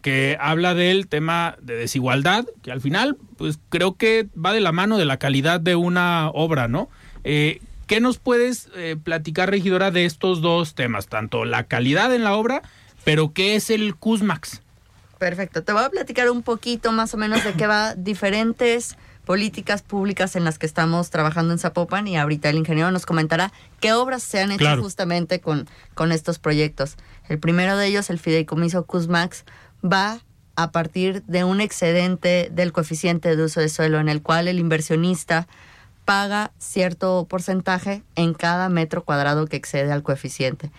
[0.06, 4.70] que habla del tema de desigualdad, que al final, pues creo que va de la
[4.70, 6.88] mano de la calidad de una obra, ¿no?
[7.24, 11.08] Eh, ¿Qué nos puedes eh, platicar, regidora, de estos dos temas?
[11.08, 12.62] Tanto la calidad en la obra,
[13.02, 14.62] pero ¿qué es el CUSMAX?
[15.18, 19.82] Perfecto, te voy a platicar un poquito más o menos de qué va diferentes políticas
[19.82, 23.92] públicas en las que estamos trabajando en Zapopan y ahorita el ingeniero nos comentará qué
[23.92, 26.96] obras se han hecho justamente con, con estos proyectos.
[27.28, 29.44] El primero de ellos, el fideicomiso CUSMAX,
[29.84, 30.20] va
[30.54, 34.60] a partir de un excedente del coeficiente de uso de suelo en el cual el
[34.60, 35.48] inversionista
[36.04, 40.70] paga cierto porcentaje en cada metro cuadrado que excede al coeficiente.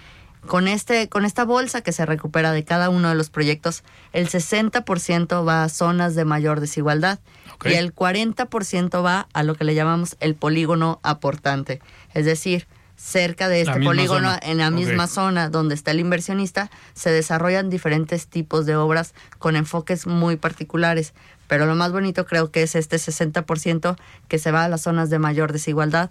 [0.48, 3.84] Con, este, con esta bolsa que se recupera de cada uno de los proyectos,
[4.14, 7.20] el 60% va a zonas de mayor desigualdad
[7.66, 11.82] y el 40% va a lo que le llamamos el polígono aportante.
[12.14, 17.12] Es decir, cerca de este polígono, en la misma zona donde está el inversionista, se
[17.12, 21.14] desarrollan diferentes tipos de obras con enfoques muy particulares.
[21.48, 23.96] Pero lo más bonito creo que es este 60%
[24.28, 26.10] que se va a las zonas de mayor desigualdad,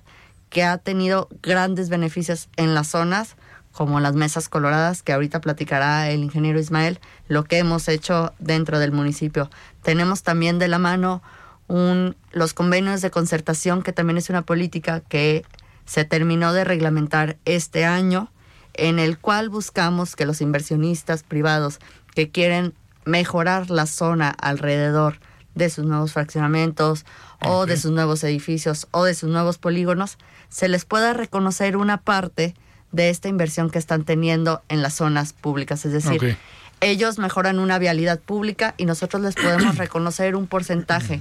[0.48, 3.36] que ha tenido grandes beneficios en las zonas
[3.76, 8.78] como las mesas coloradas, que ahorita platicará el ingeniero Ismael, lo que hemos hecho dentro
[8.78, 9.50] del municipio.
[9.82, 11.22] Tenemos también de la mano
[11.68, 15.44] un, los convenios de concertación, que también es una política que
[15.84, 18.30] se terminó de reglamentar este año,
[18.72, 21.78] en el cual buscamos que los inversionistas privados
[22.14, 22.72] que quieren
[23.04, 25.20] mejorar la zona alrededor
[25.54, 27.04] de sus nuevos fraccionamientos
[27.42, 30.16] o de sus nuevos edificios o de sus nuevos polígonos,
[30.48, 32.54] se les pueda reconocer una parte
[32.96, 35.84] de esta inversión que están teniendo en las zonas públicas.
[35.84, 36.38] Es decir,
[36.80, 41.20] ellos mejoran una vialidad pública y nosotros les podemos reconocer un porcentaje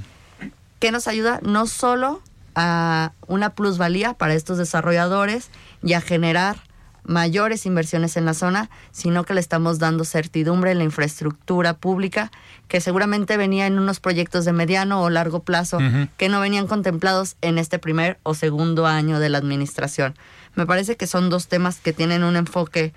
[0.80, 2.22] que nos ayuda no solo
[2.56, 5.50] a una plusvalía para estos desarrolladores
[5.84, 6.56] y a generar
[7.04, 12.32] mayores inversiones en la zona, sino que le estamos dando certidumbre en la infraestructura pública
[12.68, 15.78] que seguramente venía en unos proyectos de mediano o largo plazo
[16.18, 20.16] que no venían contemplados en este primer o segundo año de la administración.
[20.56, 22.94] Me parece que son dos temas que tienen un enfoque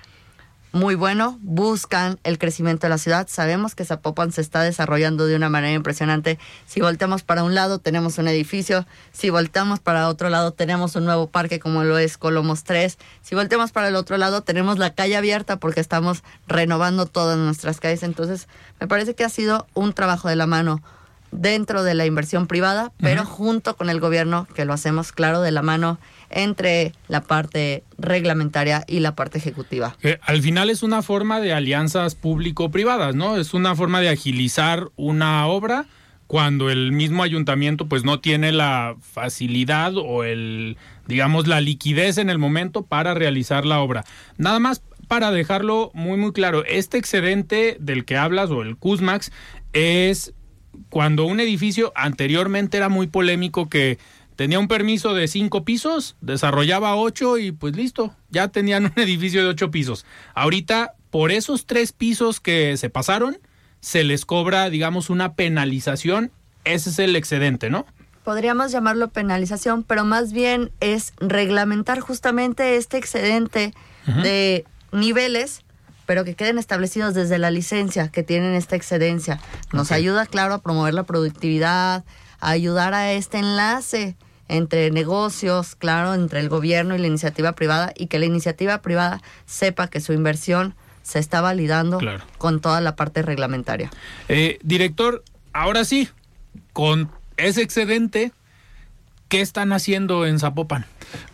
[0.72, 3.26] muy bueno, buscan el crecimiento de la ciudad.
[3.28, 6.38] Sabemos que Zapopan se está desarrollando de una manera impresionante.
[6.66, 8.86] Si volteamos para un lado, tenemos un edificio.
[9.12, 12.98] Si volteamos para otro lado, tenemos un nuevo parque como lo es Colomos 3.
[13.22, 17.80] Si volteamos para el otro lado, tenemos la calle abierta porque estamos renovando todas nuestras
[17.80, 18.02] calles.
[18.02, 18.46] Entonces,
[18.78, 20.82] me parece que ha sido un trabajo de la mano
[21.30, 25.50] dentro de la inversión privada, pero junto con el gobierno, que lo hacemos claro de
[25.50, 25.98] la mano
[26.30, 29.96] entre la parte reglamentaria y la parte ejecutiva.
[30.22, 33.36] al final es una forma de alianzas público-privadas, ¿no?
[33.36, 35.86] Es una forma de agilizar una obra
[36.28, 40.76] cuando el mismo ayuntamiento pues no tiene la facilidad o el
[41.06, 44.04] digamos la liquidez en el momento para realizar la obra.
[44.36, 49.32] Nada más para dejarlo muy muy claro, este excedente del que hablas o el CUSMAX
[49.72, 50.34] es
[50.90, 53.98] cuando un edificio anteriormente era muy polémico que
[54.38, 59.42] tenía un permiso de cinco pisos, desarrollaba ocho y pues listo, ya tenían un edificio
[59.42, 60.06] de ocho pisos.
[60.32, 63.38] Ahorita, por esos tres pisos que se pasaron,
[63.80, 66.30] se les cobra, digamos, una penalización.
[66.62, 67.84] Ese es el excedente, ¿no?
[68.22, 73.74] Podríamos llamarlo penalización, pero más bien es reglamentar justamente este excedente
[74.06, 75.64] de niveles
[76.06, 79.40] pero que queden establecidos desde la licencia que tienen esta excedencia.
[79.74, 82.02] Nos ayuda, claro, a promover la productividad,
[82.40, 84.16] a ayudar a este enlace
[84.48, 89.20] entre negocios, claro, entre el gobierno y la iniciativa privada y que la iniciativa privada
[89.46, 91.98] sepa que su inversión se está validando
[92.36, 93.90] con toda la parte reglamentaria.
[94.28, 96.08] Eh, director, ahora sí,
[96.72, 98.32] con ese excedente,
[99.28, 100.84] ¿qué están haciendo en Zapopan?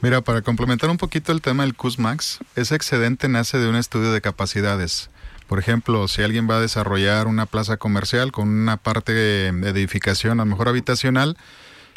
[0.00, 4.12] Mira, para complementar un poquito el tema del CUSMAX, ese excedente nace de un estudio
[4.12, 5.10] de capacidades.
[5.48, 10.40] Por ejemplo, si alguien va a desarrollar una plaza comercial con una parte de edificación,
[10.40, 11.36] a lo mejor habitacional,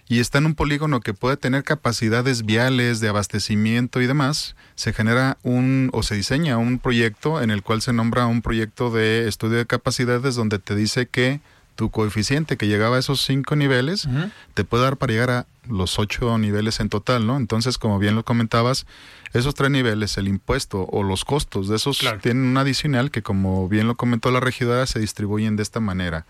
[0.10, 4.94] y está en un polígono que puede tener capacidades viales de abastecimiento y demás, se
[4.94, 9.28] genera un o se diseña un proyecto en el cual se nombra un proyecto de
[9.28, 11.42] estudio de capacidades donde te dice que
[11.76, 14.08] tu coeficiente que llegaba a esos cinco niveles
[14.56, 17.38] te puede dar para llegar a los ocho niveles en total, ¿no?
[17.38, 18.88] Entonces, como bien lo comentabas,
[19.34, 23.70] esos tres niveles, el impuesto o los costos de esos tienen un adicional que, como
[23.70, 26.26] bien lo comentó la regidora, se distribuyen de esta manera.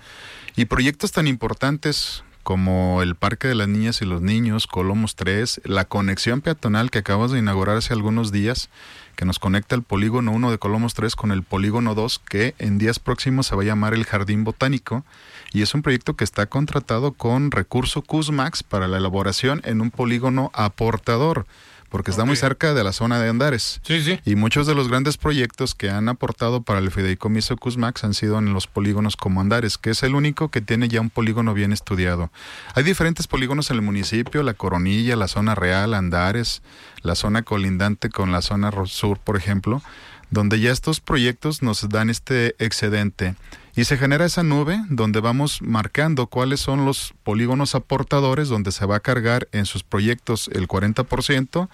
[0.55, 5.63] Y proyectos tan importantes como el Parque de las Niñas y los Niños, Colomos 3,
[5.65, 8.69] la conexión peatonal que acabamos de inaugurar hace algunos días,
[9.17, 12.77] que nos conecta el polígono 1 de Colomos 3 con el polígono 2, que en
[12.77, 15.03] días próximos se va a llamar el Jardín Botánico,
[15.51, 19.91] y es un proyecto que está contratado con recurso CUSMAX para la elaboración en un
[19.91, 21.47] polígono aportador
[21.89, 23.79] porque está muy cerca de la zona de Andares.
[23.83, 24.19] Sí, sí.
[24.25, 28.37] Y muchos de los grandes proyectos que han aportado para el fideicomiso Cusmax han sido
[28.39, 31.71] en los polígonos como Andares, que es el único que tiene ya un polígono bien
[31.71, 32.31] estudiado.
[32.75, 36.61] Hay diferentes polígonos en el municipio, la Coronilla, la zona real, Andares,
[37.01, 39.81] la zona colindante con la zona sur, por ejemplo,
[40.29, 43.35] donde ya estos proyectos nos dan este excedente.
[43.77, 48.87] Y se genera esa nube donde vamos marcando cuáles son los polígonos aportadores donde se
[48.87, 51.69] va a cargar en sus proyectos el 40%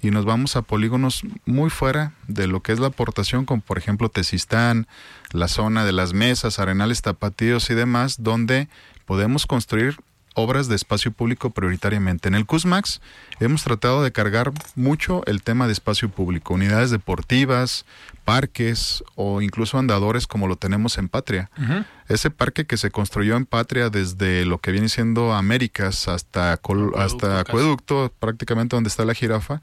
[0.00, 3.76] y nos vamos a polígonos muy fuera de lo que es la aportación, como por
[3.76, 4.86] ejemplo Tesistán,
[5.32, 8.68] la zona de las mesas, arenales tapatíos y demás, donde
[9.04, 9.96] podemos construir
[10.38, 12.28] obras de espacio público prioritariamente.
[12.28, 13.00] En el CUSMAX
[13.40, 17.84] hemos tratado de cargar mucho el tema de espacio público, unidades deportivas,
[18.24, 21.50] parques o incluso andadores como lo tenemos en Patria.
[22.08, 26.58] Ese parque que se construyó en Patria desde lo que viene siendo Américas hasta,
[26.96, 29.60] hasta Acueducto, prácticamente donde está la jirafa,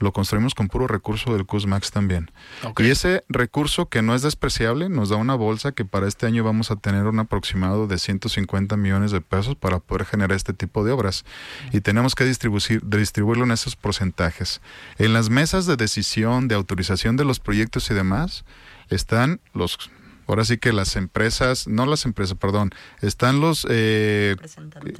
[0.00, 2.30] lo construimos con puro recurso del CUSMAX también.
[2.78, 6.42] Y ese recurso que no es despreciable nos da una bolsa que para este año
[6.42, 10.84] vamos a tener un aproximado de 150 millones de pesos para poder generar este tipo
[10.84, 11.24] de obras.
[11.72, 14.60] Y tenemos que distribuir, distribuirlo en esos porcentajes.
[14.98, 18.44] En las mesas de decisión, de autorización de los proyectos y demás,
[18.88, 19.90] están los
[20.26, 22.70] ahora sí que las empresas, no las empresas, perdón,
[23.00, 24.36] están los eh,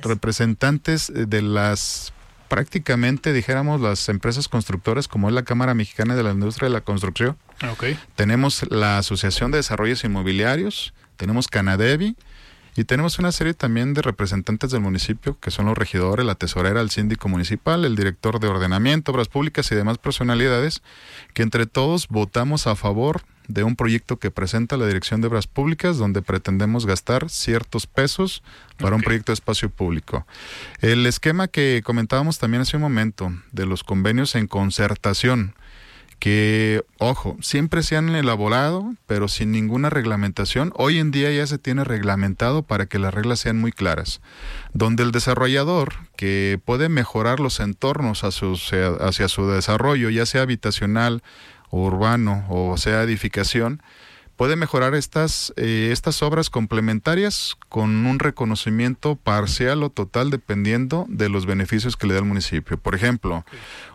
[0.02, 2.12] representantes de las
[2.50, 6.80] prácticamente, dijéramos, las empresas constructoras, como es la Cámara Mexicana de la Industria de la
[6.82, 7.38] Construcción.
[8.16, 12.16] Tenemos la Asociación de Desarrollos Inmobiliarios, tenemos Canadevi
[12.76, 16.80] y tenemos una serie también de representantes del municipio, que son los regidores, la tesorera,
[16.80, 20.82] el síndico municipal, el director de ordenamiento, obras públicas y demás personalidades,
[21.34, 25.48] que entre todos votamos a favor de un proyecto que presenta la Dirección de Obras
[25.48, 28.42] Públicas donde pretendemos gastar ciertos pesos
[28.78, 30.26] para un proyecto de espacio público.
[30.80, 35.54] El esquema que comentábamos también hace un momento de los convenios en concertación
[36.20, 40.72] que, ojo, siempre se han elaborado, pero sin ninguna reglamentación.
[40.76, 44.20] Hoy en día ya se tiene reglamentado para que las reglas sean muy claras,
[44.74, 51.22] donde el desarrollador, que puede mejorar los entornos hacia su desarrollo, ya sea habitacional,
[51.70, 53.82] urbano o sea edificación,
[54.40, 61.28] puede mejorar estas, eh, estas obras complementarias con un reconocimiento parcial o total dependiendo de
[61.28, 62.78] los beneficios que le da el municipio.
[62.78, 63.44] Por ejemplo,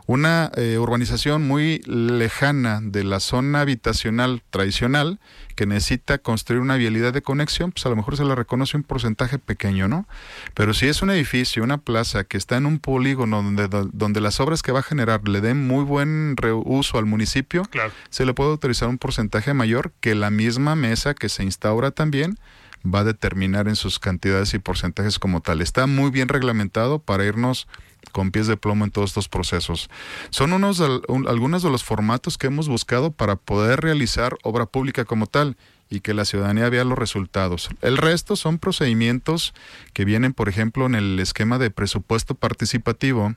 [0.08, 5.20] una eh, urbanización muy lejana de la zona habitacional tradicional
[5.56, 8.84] que necesita construir una vialidad de conexión, pues a lo mejor se le reconoce un
[8.84, 10.06] porcentaje pequeño, ¿no?
[10.54, 14.40] Pero si es un edificio, una plaza que está en un polígono donde, donde las
[14.40, 17.64] obras que va a generar le den muy buen reuso al municipio,
[18.10, 22.38] se le puede autorizar un porcentaje mayor que la misma mesa que se instaura también
[22.86, 25.62] va a determinar en sus cantidades y porcentajes como tal.
[25.62, 27.68] Está muy bien reglamentado para irnos
[28.12, 29.90] con pies de plomo en todos estos procesos.
[30.30, 35.28] Son unos algunos de los formatos que hemos buscado para poder realizar obra pública como
[35.28, 35.58] tal
[35.90, 37.70] y que la ciudadanía vea los resultados.
[37.82, 39.54] El resto son procedimientos
[39.94, 43.36] que vienen, por ejemplo, en el esquema de presupuesto participativo,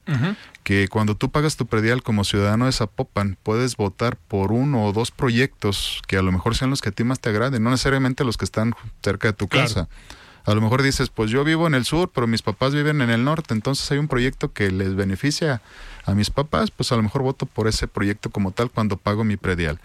[0.63, 4.93] que cuando tú pagas tu predial como ciudadano de Zapopan, puedes votar por uno o
[4.93, 7.71] dos proyectos que a lo mejor sean los que a ti más te agraden, no
[7.71, 9.89] necesariamente los que están cerca de tu casa.
[10.45, 13.11] A lo mejor dices, pues yo vivo en el sur, pero mis papás viven en
[13.11, 15.61] el norte, entonces hay un proyecto que les beneficia
[16.09, 19.25] a mis papás, pues a lo mejor voto por ese proyecto como tal cuando pago
[19.25, 19.79] mi predial.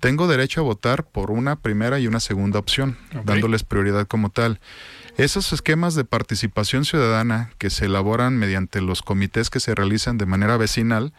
[0.00, 4.58] Tengo derecho a votar por una primera y una segunda opción, dándoles prioridad como tal.
[5.16, 10.26] Esos esquemas de participación ciudadana que se elaboran mediante los comités que se realizan de
[10.26, 11.12] manera vecinal,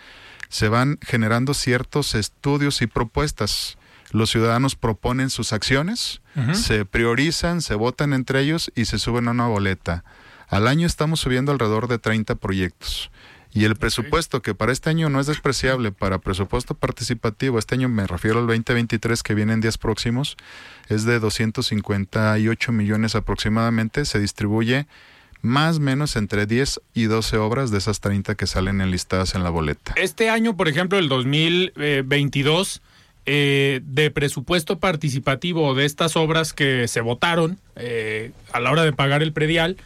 [0.49, 3.77] se van generando ciertos estudios y propuestas
[4.11, 6.21] los ciudadanos proponen sus acciones,
[6.53, 10.03] se priorizan, se votan entre ellos y se suben a una boleta.
[10.47, 13.11] Al año estamos subiendo alrededor de 30 proyectos.
[13.51, 17.89] Y el presupuesto, que para este año no es despreciable, para presupuesto participativo, este año
[17.89, 20.37] me refiero al 2023 que viene en días próximos,
[20.87, 24.85] es de 258 millones aproximadamente, se distribuye
[25.41, 29.43] más o menos entre 10 y 12 obras de esas 30 que salen enlistadas en
[29.43, 29.93] la boleta.
[29.95, 32.81] Este año, por ejemplo, el 2022
[33.25, 38.91] eh, de presupuesto participativo de estas obras que se votaron eh, a la hora de
[38.91, 39.77] pagar el predial,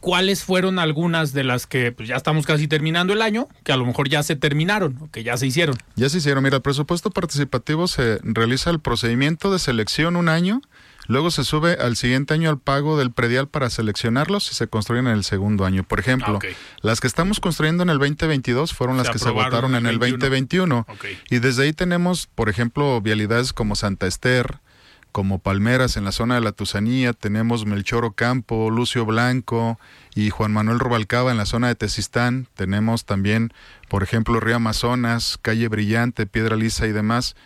[0.00, 3.76] ¿cuáles fueron algunas de las que pues, ya estamos casi terminando el año, que a
[3.76, 5.76] lo mejor ya se terminaron o que ya se hicieron?
[5.96, 6.42] Ya se hicieron.
[6.42, 10.62] Mira, el presupuesto participativo se realiza el procedimiento de selección un año
[11.10, 15.08] Luego se sube al siguiente año al pago del predial para seleccionarlos y se construyen
[15.08, 15.82] en el segundo año.
[15.82, 16.46] Por ejemplo, ah,
[16.82, 20.86] las que estamos construyendo en el 2022 fueron las que se votaron en el 2021.
[21.28, 24.60] Y desde ahí tenemos, por ejemplo, vialidades como Santa Esther,
[25.12, 29.78] como Palmeras en la zona de la Tusanía, tenemos Melchor Ocampo, Lucio Blanco
[30.14, 33.52] y Juan Manuel Robalcaba en la zona de Tezistán, tenemos también,
[33.88, 37.36] por ejemplo, Río Amazonas, Calle Brillante, Piedra Lisa y demás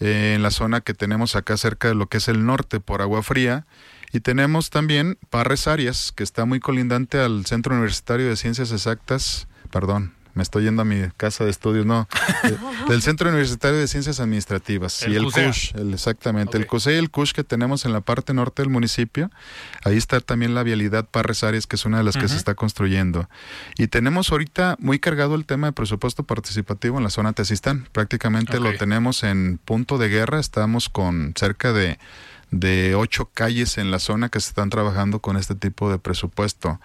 [0.00, 3.22] en la zona que tenemos acá cerca de lo que es el norte por agua
[3.22, 3.66] fría.
[4.12, 9.48] Y tenemos también Parres Arias, que está muy colindante al Centro Universitario de Ciencias Exactas,
[9.70, 12.08] perdón, me estoy yendo a mi casa de estudios, no,
[12.88, 17.32] del Centro Universitario de Ciencias Administrativas y el CUSH, exactamente, el CUSE y el CUSH
[17.32, 19.30] que tenemos en la parte norte del municipio,
[19.84, 22.54] ahí está también la vialidad Parres Arias, que es una de las que se está
[22.54, 23.28] construyendo.
[23.78, 28.60] Y tenemos ahorita muy cargado el tema de presupuesto participativo en la zona Tezistán, prácticamente
[28.60, 31.98] lo tenemos en punto de guerra, estamos con cerca de
[32.60, 36.80] de ocho calles en la zona que se están trabajando con este tipo de presupuesto.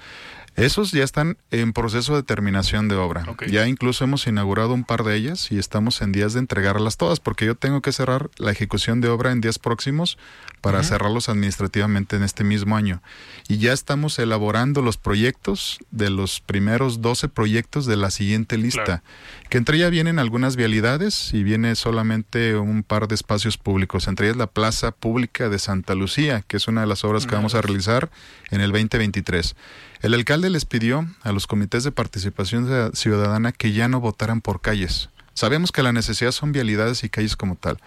[0.60, 3.26] Esos ya están en proceso de terminación de obra.
[3.49, 7.22] Ya incluso hemos inaugurado un par de ellas y estamos en días de entregarlas todas,
[7.22, 10.18] porque yo tengo que cerrar la ejecución de obra en días próximos
[10.60, 13.01] para cerrarlos administrativamente en este mismo año.
[13.47, 19.01] Y ya estamos elaborando los proyectos de los primeros 12 proyectos de la siguiente lista,
[19.49, 24.28] que entre ellas vienen algunas vialidades y viene solamente un par de espacios públicos, entre
[24.28, 27.55] ellas la Plaza Pública de Santa Lucía, que es una de las obras que vamos
[27.55, 28.10] a realizar
[28.51, 29.55] en el 2023.
[30.02, 34.62] El alcalde les pidió a los comités de participación ciudadana que ya no votaran por
[34.62, 35.10] calles.
[35.34, 37.80] Sabemos que la necesidad son vialidades y calles como tal.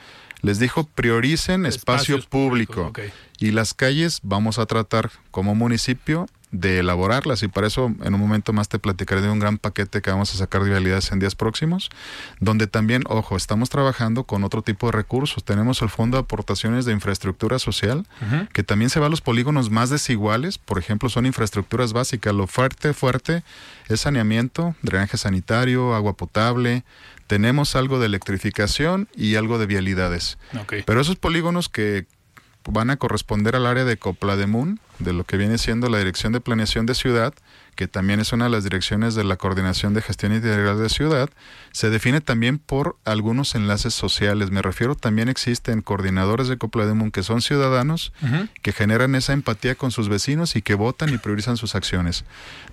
[0.43, 2.93] Les dijo prioricen espacio público
[3.39, 8.21] y las calles vamos a tratar como municipio de elaborarlas y para eso en un
[8.21, 11.19] momento más te platicaré de un gran paquete que vamos a sacar de vialidades en
[11.19, 11.91] días próximos,
[12.41, 15.45] donde también, ojo, estamos trabajando con otro tipo de recursos.
[15.45, 18.07] Tenemos el Fondo de Aportaciones de Infraestructura Social,
[18.53, 22.47] que también se va a los polígonos más desiguales, por ejemplo, son infraestructuras básicas, lo
[22.47, 23.43] fuerte, fuerte
[23.89, 26.85] es saneamiento, drenaje sanitario, agua potable,
[27.27, 30.37] tenemos algo de electrificación y algo de vialidades.
[30.85, 32.07] Pero esos polígonos que
[32.69, 34.81] van a corresponder al área de Coplademun, de
[35.13, 37.35] lo que viene siendo la Dirección de Planeación de Ciudad,
[37.75, 41.31] que también es una de las direcciones de la Coordinación de Gestión Integral de Ciudad,
[41.73, 44.51] se define también por algunos enlaces sociales.
[44.51, 48.13] Me refiero también existen coordinadores de Coplademon que son ciudadanos,
[48.63, 52.25] que generan esa empatía con sus vecinos y que votan y priorizan sus acciones.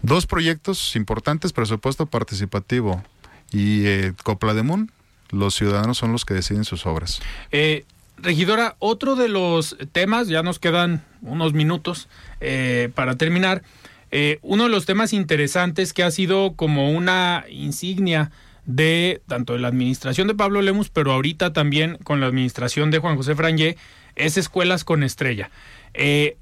[0.02, 3.04] Dos proyectos importantes, presupuesto participativo
[3.52, 4.92] y eh, Coplademon,
[5.32, 7.22] los ciudadanos son los que deciden sus obras.
[7.52, 7.86] Eh,
[8.22, 12.08] regidora, otro de los temas, ya nos quedan unos minutos
[12.42, 13.64] eh, para terminar,
[14.12, 18.32] eh, uno de los temas interesantes que ha sido como una insignia
[18.66, 23.00] de tanto de la administración de Pablo Lemus, pero ahorita también con la administración de
[23.00, 23.78] Juan José Frangé,
[24.16, 25.50] es escuelas con estrella.
[25.94, 26.38] Eh,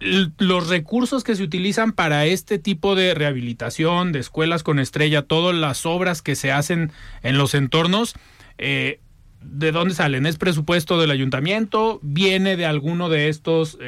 [0.00, 5.54] los recursos que se utilizan para este tipo de rehabilitación, de escuelas con estrella, todas
[5.54, 6.90] las obras que se hacen
[7.22, 8.14] en los entornos,
[8.56, 9.00] eh,
[9.42, 10.26] ¿de dónde salen?
[10.26, 11.98] ¿Es presupuesto del ayuntamiento?
[12.02, 13.78] ¿Viene de alguno de estos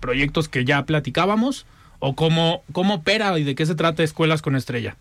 [0.00, 1.66] proyectos que ya platicábamos?
[2.04, 4.96] o cómo, cómo opera y de qué se trata Escuelas con Estrella?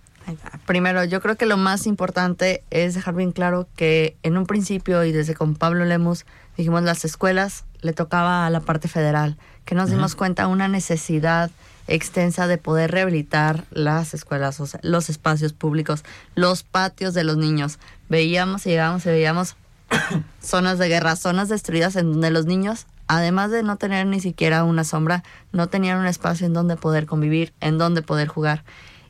[0.68, 5.04] Primero, yo creo que lo más importante es dejar bien claro que en un principio
[5.04, 6.26] y desde con Pablo Lemus
[6.58, 11.50] dijimos las escuelas le tocaba a la parte federal, que nos dimos cuenta una necesidad
[11.88, 16.04] extensa de poder rehabilitar las escuelas, o sea, los espacios públicos,
[16.36, 17.80] los patios de los niños.
[18.10, 19.56] Veíamos y llegábamos y veíamos
[20.42, 24.64] zonas de guerra, zonas destruidas en donde los niños además de no tener ni siquiera
[24.64, 25.22] una sombra,
[25.52, 28.64] no tenían un espacio en donde poder convivir, en donde poder jugar.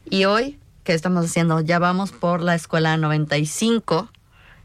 [0.09, 1.59] Y hoy, ¿qué estamos haciendo?
[1.59, 4.09] Ya vamos por la escuela 95,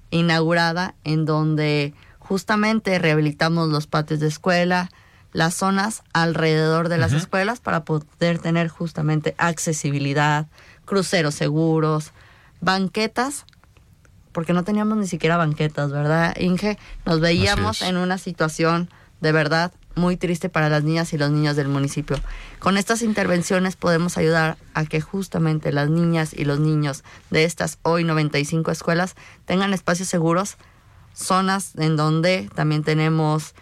[0.08, 4.88] inaugurada, en donde justamente rehabilitamos los patios de escuela,
[5.34, 10.46] las zonas alrededor de las escuelas para poder tener justamente accesibilidad,
[10.86, 12.12] cruceros seguros,
[12.62, 13.44] banquetas,
[14.36, 16.76] porque no teníamos ni siquiera banquetas, ¿verdad, Inge?
[17.06, 18.90] Nos veíamos en una situación
[19.22, 22.18] de verdad muy triste para las niñas y los niños del municipio.
[22.58, 27.78] Con estas intervenciones podemos ayudar a que justamente las niñas y los niños de estas
[27.80, 29.14] hoy 95 escuelas
[29.46, 30.58] tengan espacios seguros,
[31.14, 33.54] zonas en donde también tenemos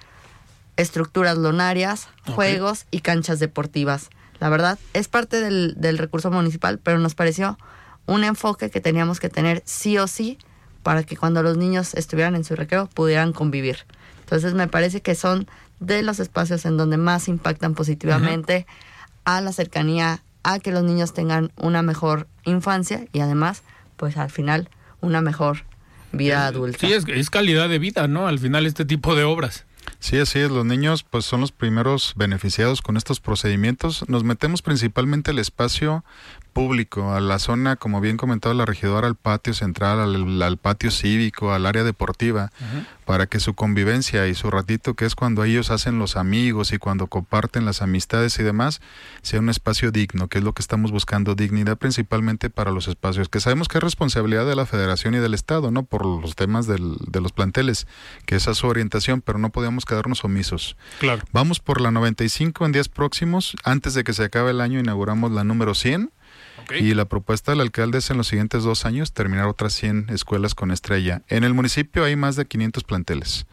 [0.76, 4.10] estructuras lonarias, juegos y canchas deportivas.
[4.40, 7.58] La verdad, es parte del, del recurso municipal, pero nos pareció
[8.06, 10.36] un enfoque que teníamos que tener sí o sí
[10.84, 13.78] para que cuando los niños estuvieran en su recreo pudieran convivir.
[14.20, 15.48] Entonces me parece que son
[15.80, 18.66] de los espacios en donde más impactan positivamente
[19.24, 23.62] a la cercanía, a que los niños tengan una mejor infancia y además,
[23.96, 24.68] pues al final,
[25.00, 25.64] una mejor
[26.12, 26.78] vida adulta.
[26.78, 28.28] Sí, es, es calidad de vida, ¿no?
[28.28, 29.64] Al final este tipo de obras.
[29.98, 30.50] Sí, así es.
[30.50, 34.08] Los niños pues son los primeros beneficiados con estos procedimientos.
[34.08, 36.04] Nos metemos principalmente al espacio
[36.54, 41.52] público, a la zona, como bien comentaba la regidora, al patio central, al, patio cívico,
[41.52, 42.50] al área deportiva,
[43.04, 46.78] para que su convivencia y su ratito, que es cuando ellos hacen los amigos y
[46.78, 48.80] cuando comparten las amistades y demás,
[49.20, 53.28] sea un espacio digno, que es lo que estamos buscando, dignidad principalmente para los espacios,
[53.28, 55.82] que sabemos que es responsabilidad de la federación y del Estado, ¿no?
[55.82, 57.86] Por los temas del, de los planteles,
[58.24, 60.76] que esa es su orientación, pero no podemos quedarnos omisos.
[61.00, 61.22] Claro.
[61.32, 65.32] Vamos por la 95 en días próximos, antes de que se acabe el año inauguramos
[65.32, 66.10] la número 100
[66.78, 70.54] y la propuesta del alcalde es en los siguientes dos años terminar otras 100 escuelas
[70.54, 71.22] con estrella.
[71.28, 73.46] En el municipio hay más de 500 planteles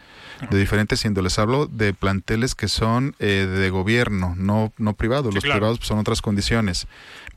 [0.49, 1.37] de diferentes índoles.
[1.37, 5.33] Hablo de planteles que son eh, de gobierno, no, no privados.
[5.33, 6.87] Los privados pues, son otras condiciones.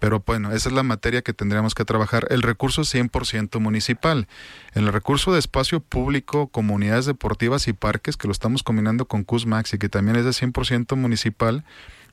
[0.00, 2.26] Pero bueno, esa es la materia que tendríamos que trabajar.
[2.30, 4.26] El recurso es 100% municipal.
[4.74, 9.24] En el recurso de espacio público, comunidades deportivas y parques, que lo estamos combinando con
[9.24, 11.64] CUSMAX y que también es de 100% municipal,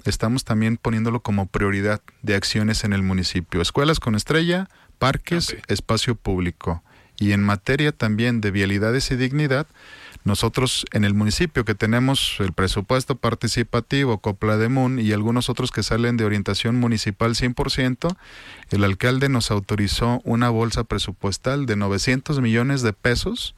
[0.06, 3.62] estamos también poniéndolo como prioridad de acciones en el municipio.
[3.62, 6.84] Escuelas con estrella, parques, espacio público.
[7.18, 9.68] Y en materia también de vialidades y dignidad,
[10.24, 15.72] nosotros en el municipio que tenemos el presupuesto participativo, Copla de Mun y algunos otros
[15.72, 18.16] que salen de orientación municipal 100%,
[18.70, 23.56] el alcalde nos autorizó una bolsa presupuestal de 900 millones de pesos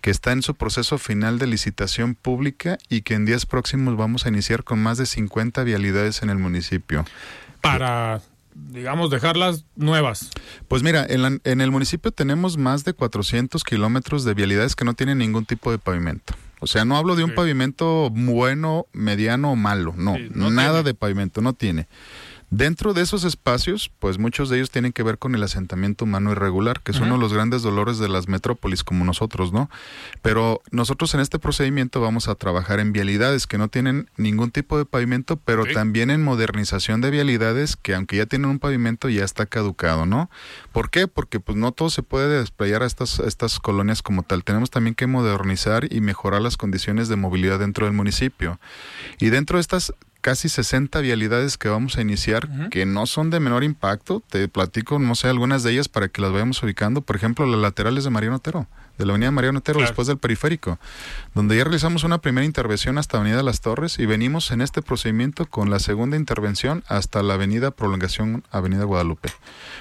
[0.00, 4.26] que está en su proceso final de licitación pública y que en días próximos vamos
[4.26, 7.04] a iniciar con más de 50 vialidades en el municipio.
[7.60, 8.20] Para
[8.54, 10.30] digamos, dejarlas nuevas?
[10.68, 14.94] Pues mira, en, en el municipio tenemos más de 400 kilómetros de vialidades que no
[14.94, 16.34] tienen ningún tipo de pavimento.
[16.62, 20.16] O sea, no hablo de un pavimento bueno, mediano o malo, no,
[20.48, 21.88] nada de pavimento, no tiene.
[22.54, 26.32] Dentro de esos espacios, pues muchos de ellos tienen que ver con el asentamiento humano
[26.32, 29.70] irregular, que es uno de los grandes dolores de las metrópolis como nosotros, ¿no?
[30.20, 34.76] Pero nosotros en este procedimiento vamos a trabajar en vialidades que no tienen ningún tipo
[34.76, 39.24] de pavimento, pero también en modernización de vialidades que aunque ya tienen un pavimento ya
[39.24, 40.28] está caducado, ¿no?
[40.72, 41.08] ¿Por qué?
[41.08, 44.44] Porque pues no todo se puede desplayar a estas, estas colonias como tal.
[44.44, 48.60] Tenemos también que modernizar y mejorar las condiciones de movilidad dentro del municipio.
[49.18, 53.40] Y dentro de estas casi 60 vialidades que vamos a iniciar que no son de
[53.40, 54.22] menor impacto.
[54.30, 57.02] Te platico, no sé, algunas de ellas para que las vayamos ubicando.
[57.02, 58.68] Por ejemplo, las laterales de Mariano Otero,
[58.98, 60.78] de la avenida Mariano Otero después del periférico,
[61.34, 65.46] donde ya realizamos una primera intervención hasta Avenida Las Torres y venimos en este procedimiento
[65.46, 69.28] con la segunda intervención hasta la avenida Prolongación Avenida Guadalupe,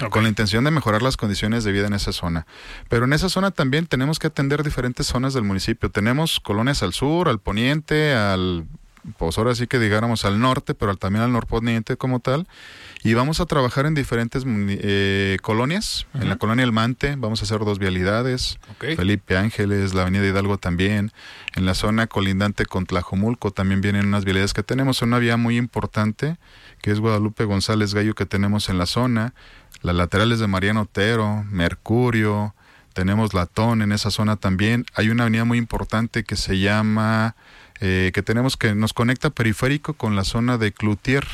[0.09, 2.47] con la intención de mejorar las condiciones de vida en esa zona.
[2.89, 5.91] Pero en esa zona también tenemos que atender diferentes zonas del municipio.
[5.91, 8.65] Tenemos colonias al sur, al poniente, al
[9.17, 12.47] pues ahora sí que digáramos al norte, pero también al norponiente como tal.
[13.03, 16.05] Y vamos a trabajar en diferentes eh, colonias.
[16.13, 18.59] En la colonia El Mante vamos a hacer dos vialidades.
[18.79, 21.11] Felipe Ángeles, la avenida Hidalgo también.
[21.55, 25.01] En la zona colindante con Tlajomulco también vienen unas vialidades que tenemos.
[25.01, 26.37] Una vía muy importante
[26.81, 29.33] que es Guadalupe González Gallo que tenemos en la zona.
[29.81, 32.53] Las laterales de Mariano Otero, Mercurio.
[32.93, 34.85] Tenemos Latón en esa zona también.
[34.93, 37.35] Hay una avenida muy importante que se llama
[37.81, 41.25] eh, que tenemos que nos conecta periférico con la zona de Cloutier.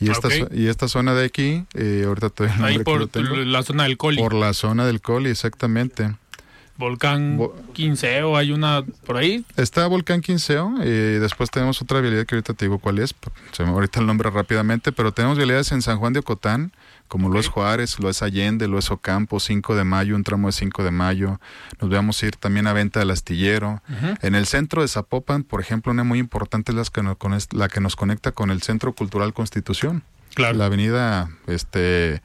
[0.00, 3.08] Y esta, y esta zona de aquí, eh, ahorita te Ahí por
[3.46, 4.18] la zona del Coli.
[4.18, 6.14] Por la zona del Coli, exactamente.
[6.78, 7.40] Volcán
[7.72, 9.44] Quinceo, hay una por ahí.
[9.56, 13.16] Está Volcán Quinceo, y eh, después tenemos otra vialidad que ahorita te digo cuál es,
[13.50, 16.70] se me ahorita el nombre rápidamente, pero tenemos vialidades en San Juan de Ocotán,
[17.08, 20.48] como lo es Juárez, lo es Allende, lo es Ocampo, 5 de mayo, un tramo
[20.48, 21.40] de 5 de mayo.
[21.80, 23.82] Nos vamos a ir también a Venta del Astillero.
[24.22, 27.68] En el centro de Zapopan, por ejemplo, una muy importante es la que nos, la
[27.68, 30.02] que nos conecta con el Centro Cultural Constitución.
[30.34, 30.56] Claro.
[30.56, 32.22] La avenida este,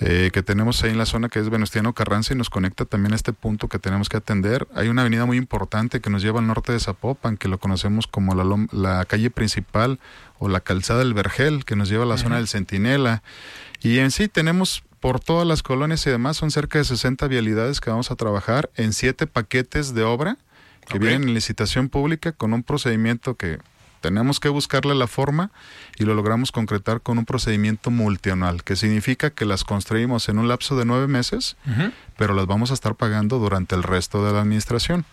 [0.00, 3.12] eh, que tenemos ahí en la zona que es Venustiano Carranza y nos conecta también
[3.12, 4.68] a este punto que tenemos que atender.
[4.74, 8.06] Hay una avenida muy importante que nos lleva al norte de Zapopan, que lo conocemos
[8.06, 9.98] como la, la calle principal
[10.38, 13.22] o la calzada del Vergel, que nos lleva a la zona del Centinela.
[13.82, 17.80] Y en sí tenemos por todas las colonias y demás, son cerca de 60 vialidades
[17.80, 20.36] que vamos a trabajar en siete paquetes de obra
[20.86, 23.58] que vienen en licitación pública con un procedimiento que
[24.00, 25.50] tenemos que buscarle la forma
[25.98, 30.48] y lo logramos concretar con un procedimiento multianual, que significa que las construimos en un
[30.48, 31.56] lapso de nueve meses,
[32.16, 35.04] pero las vamos a estar pagando durante el resto de la administración.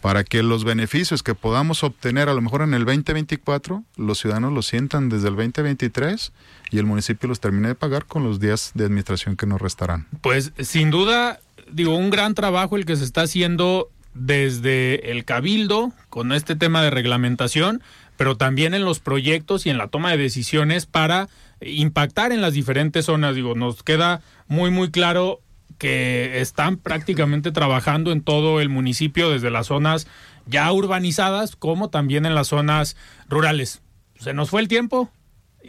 [0.00, 4.52] Para que los beneficios que podamos obtener a lo mejor en el 2024, los ciudadanos
[4.52, 6.32] los sientan desde el 2023
[6.70, 10.06] y el municipio los termine de pagar con los días de administración que nos restarán.
[10.20, 11.40] Pues sin duda,
[11.70, 16.82] digo, un gran trabajo el que se está haciendo desde el cabildo con este tema
[16.82, 17.82] de reglamentación,
[18.16, 21.28] pero también en los proyectos y en la toma de decisiones para
[21.60, 23.34] impactar en las diferentes zonas.
[23.34, 25.40] Digo, nos queda muy, muy claro
[25.78, 30.06] que están prácticamente trabajando en todo el municipio, desde las zonas
[30.46, 32.96] ya urbanizadas como también en las zonas
[33.28, 33.80] rurales.
[34.18, 35.10] Se nos fue el tiempo,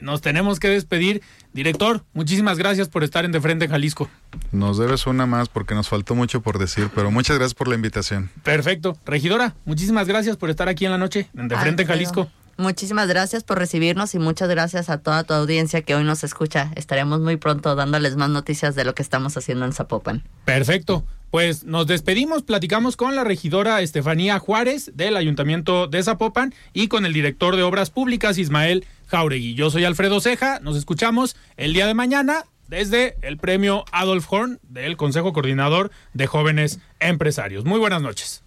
[0.02, 1.22] nos tenemos que despedir.
[1.54, 4.10] Director, muchísimas gracias por estar en De Frente Jalisco.
[4.52, 7.76] Nos debes una más porque nos faltó mucho por decir, pero muchas gracias por la
[7.76, 8.30] invitación.
[8.43, 8.97] Perfecto.
[9.06, 12.30] Regidora, muchísimas gracias por estar aquí en la noche en De Frente Jalisco.
[12.58, 16.72] Muchísimas gracias por recibirnos y muchas gracias a toda tu audiencia que hoy nos escucha.
[16.76, 20.24] Estaremos muy pronto dándoles más noticias de lo que estamos haciendo en Zapopan.
[20.45, 21.04] Perfecto.
[21.32, 27.06] Pues nos despedimos, platicamos con la regidora Estefanía Juárez del Ayuntamiento de Zapopan y con
[27.06, 29.53] el director de Obras Públicas Ismael Jauregui.
[29.55, 34.59] Yo soy Alfredo Ceja, nos escuchamos el día de mañana desde el premio Adolf Horn
[34.64, 37.66] del Consejo Coordinador de Jóvenes Empresarios.
[37.66, 38.41] Muy buenas noches.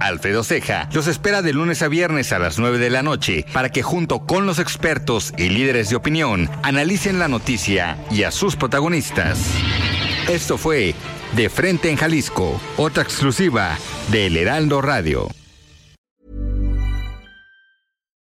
[0.00, 3.70] Alfredo Ceja los espera de lunes a viernes a las 9 de la noche para
[3.70, 8.56] que junto con los expertos y líderes de opinión analicen la noticia y a sus
[8.56, 9.38] protagonistas.
[10.28, 10.96] Esto fue
[11.36, 13.78] De Frente en Jalisco, otra exclusiva
[14.10, 15.28] de El Heraldo Radio.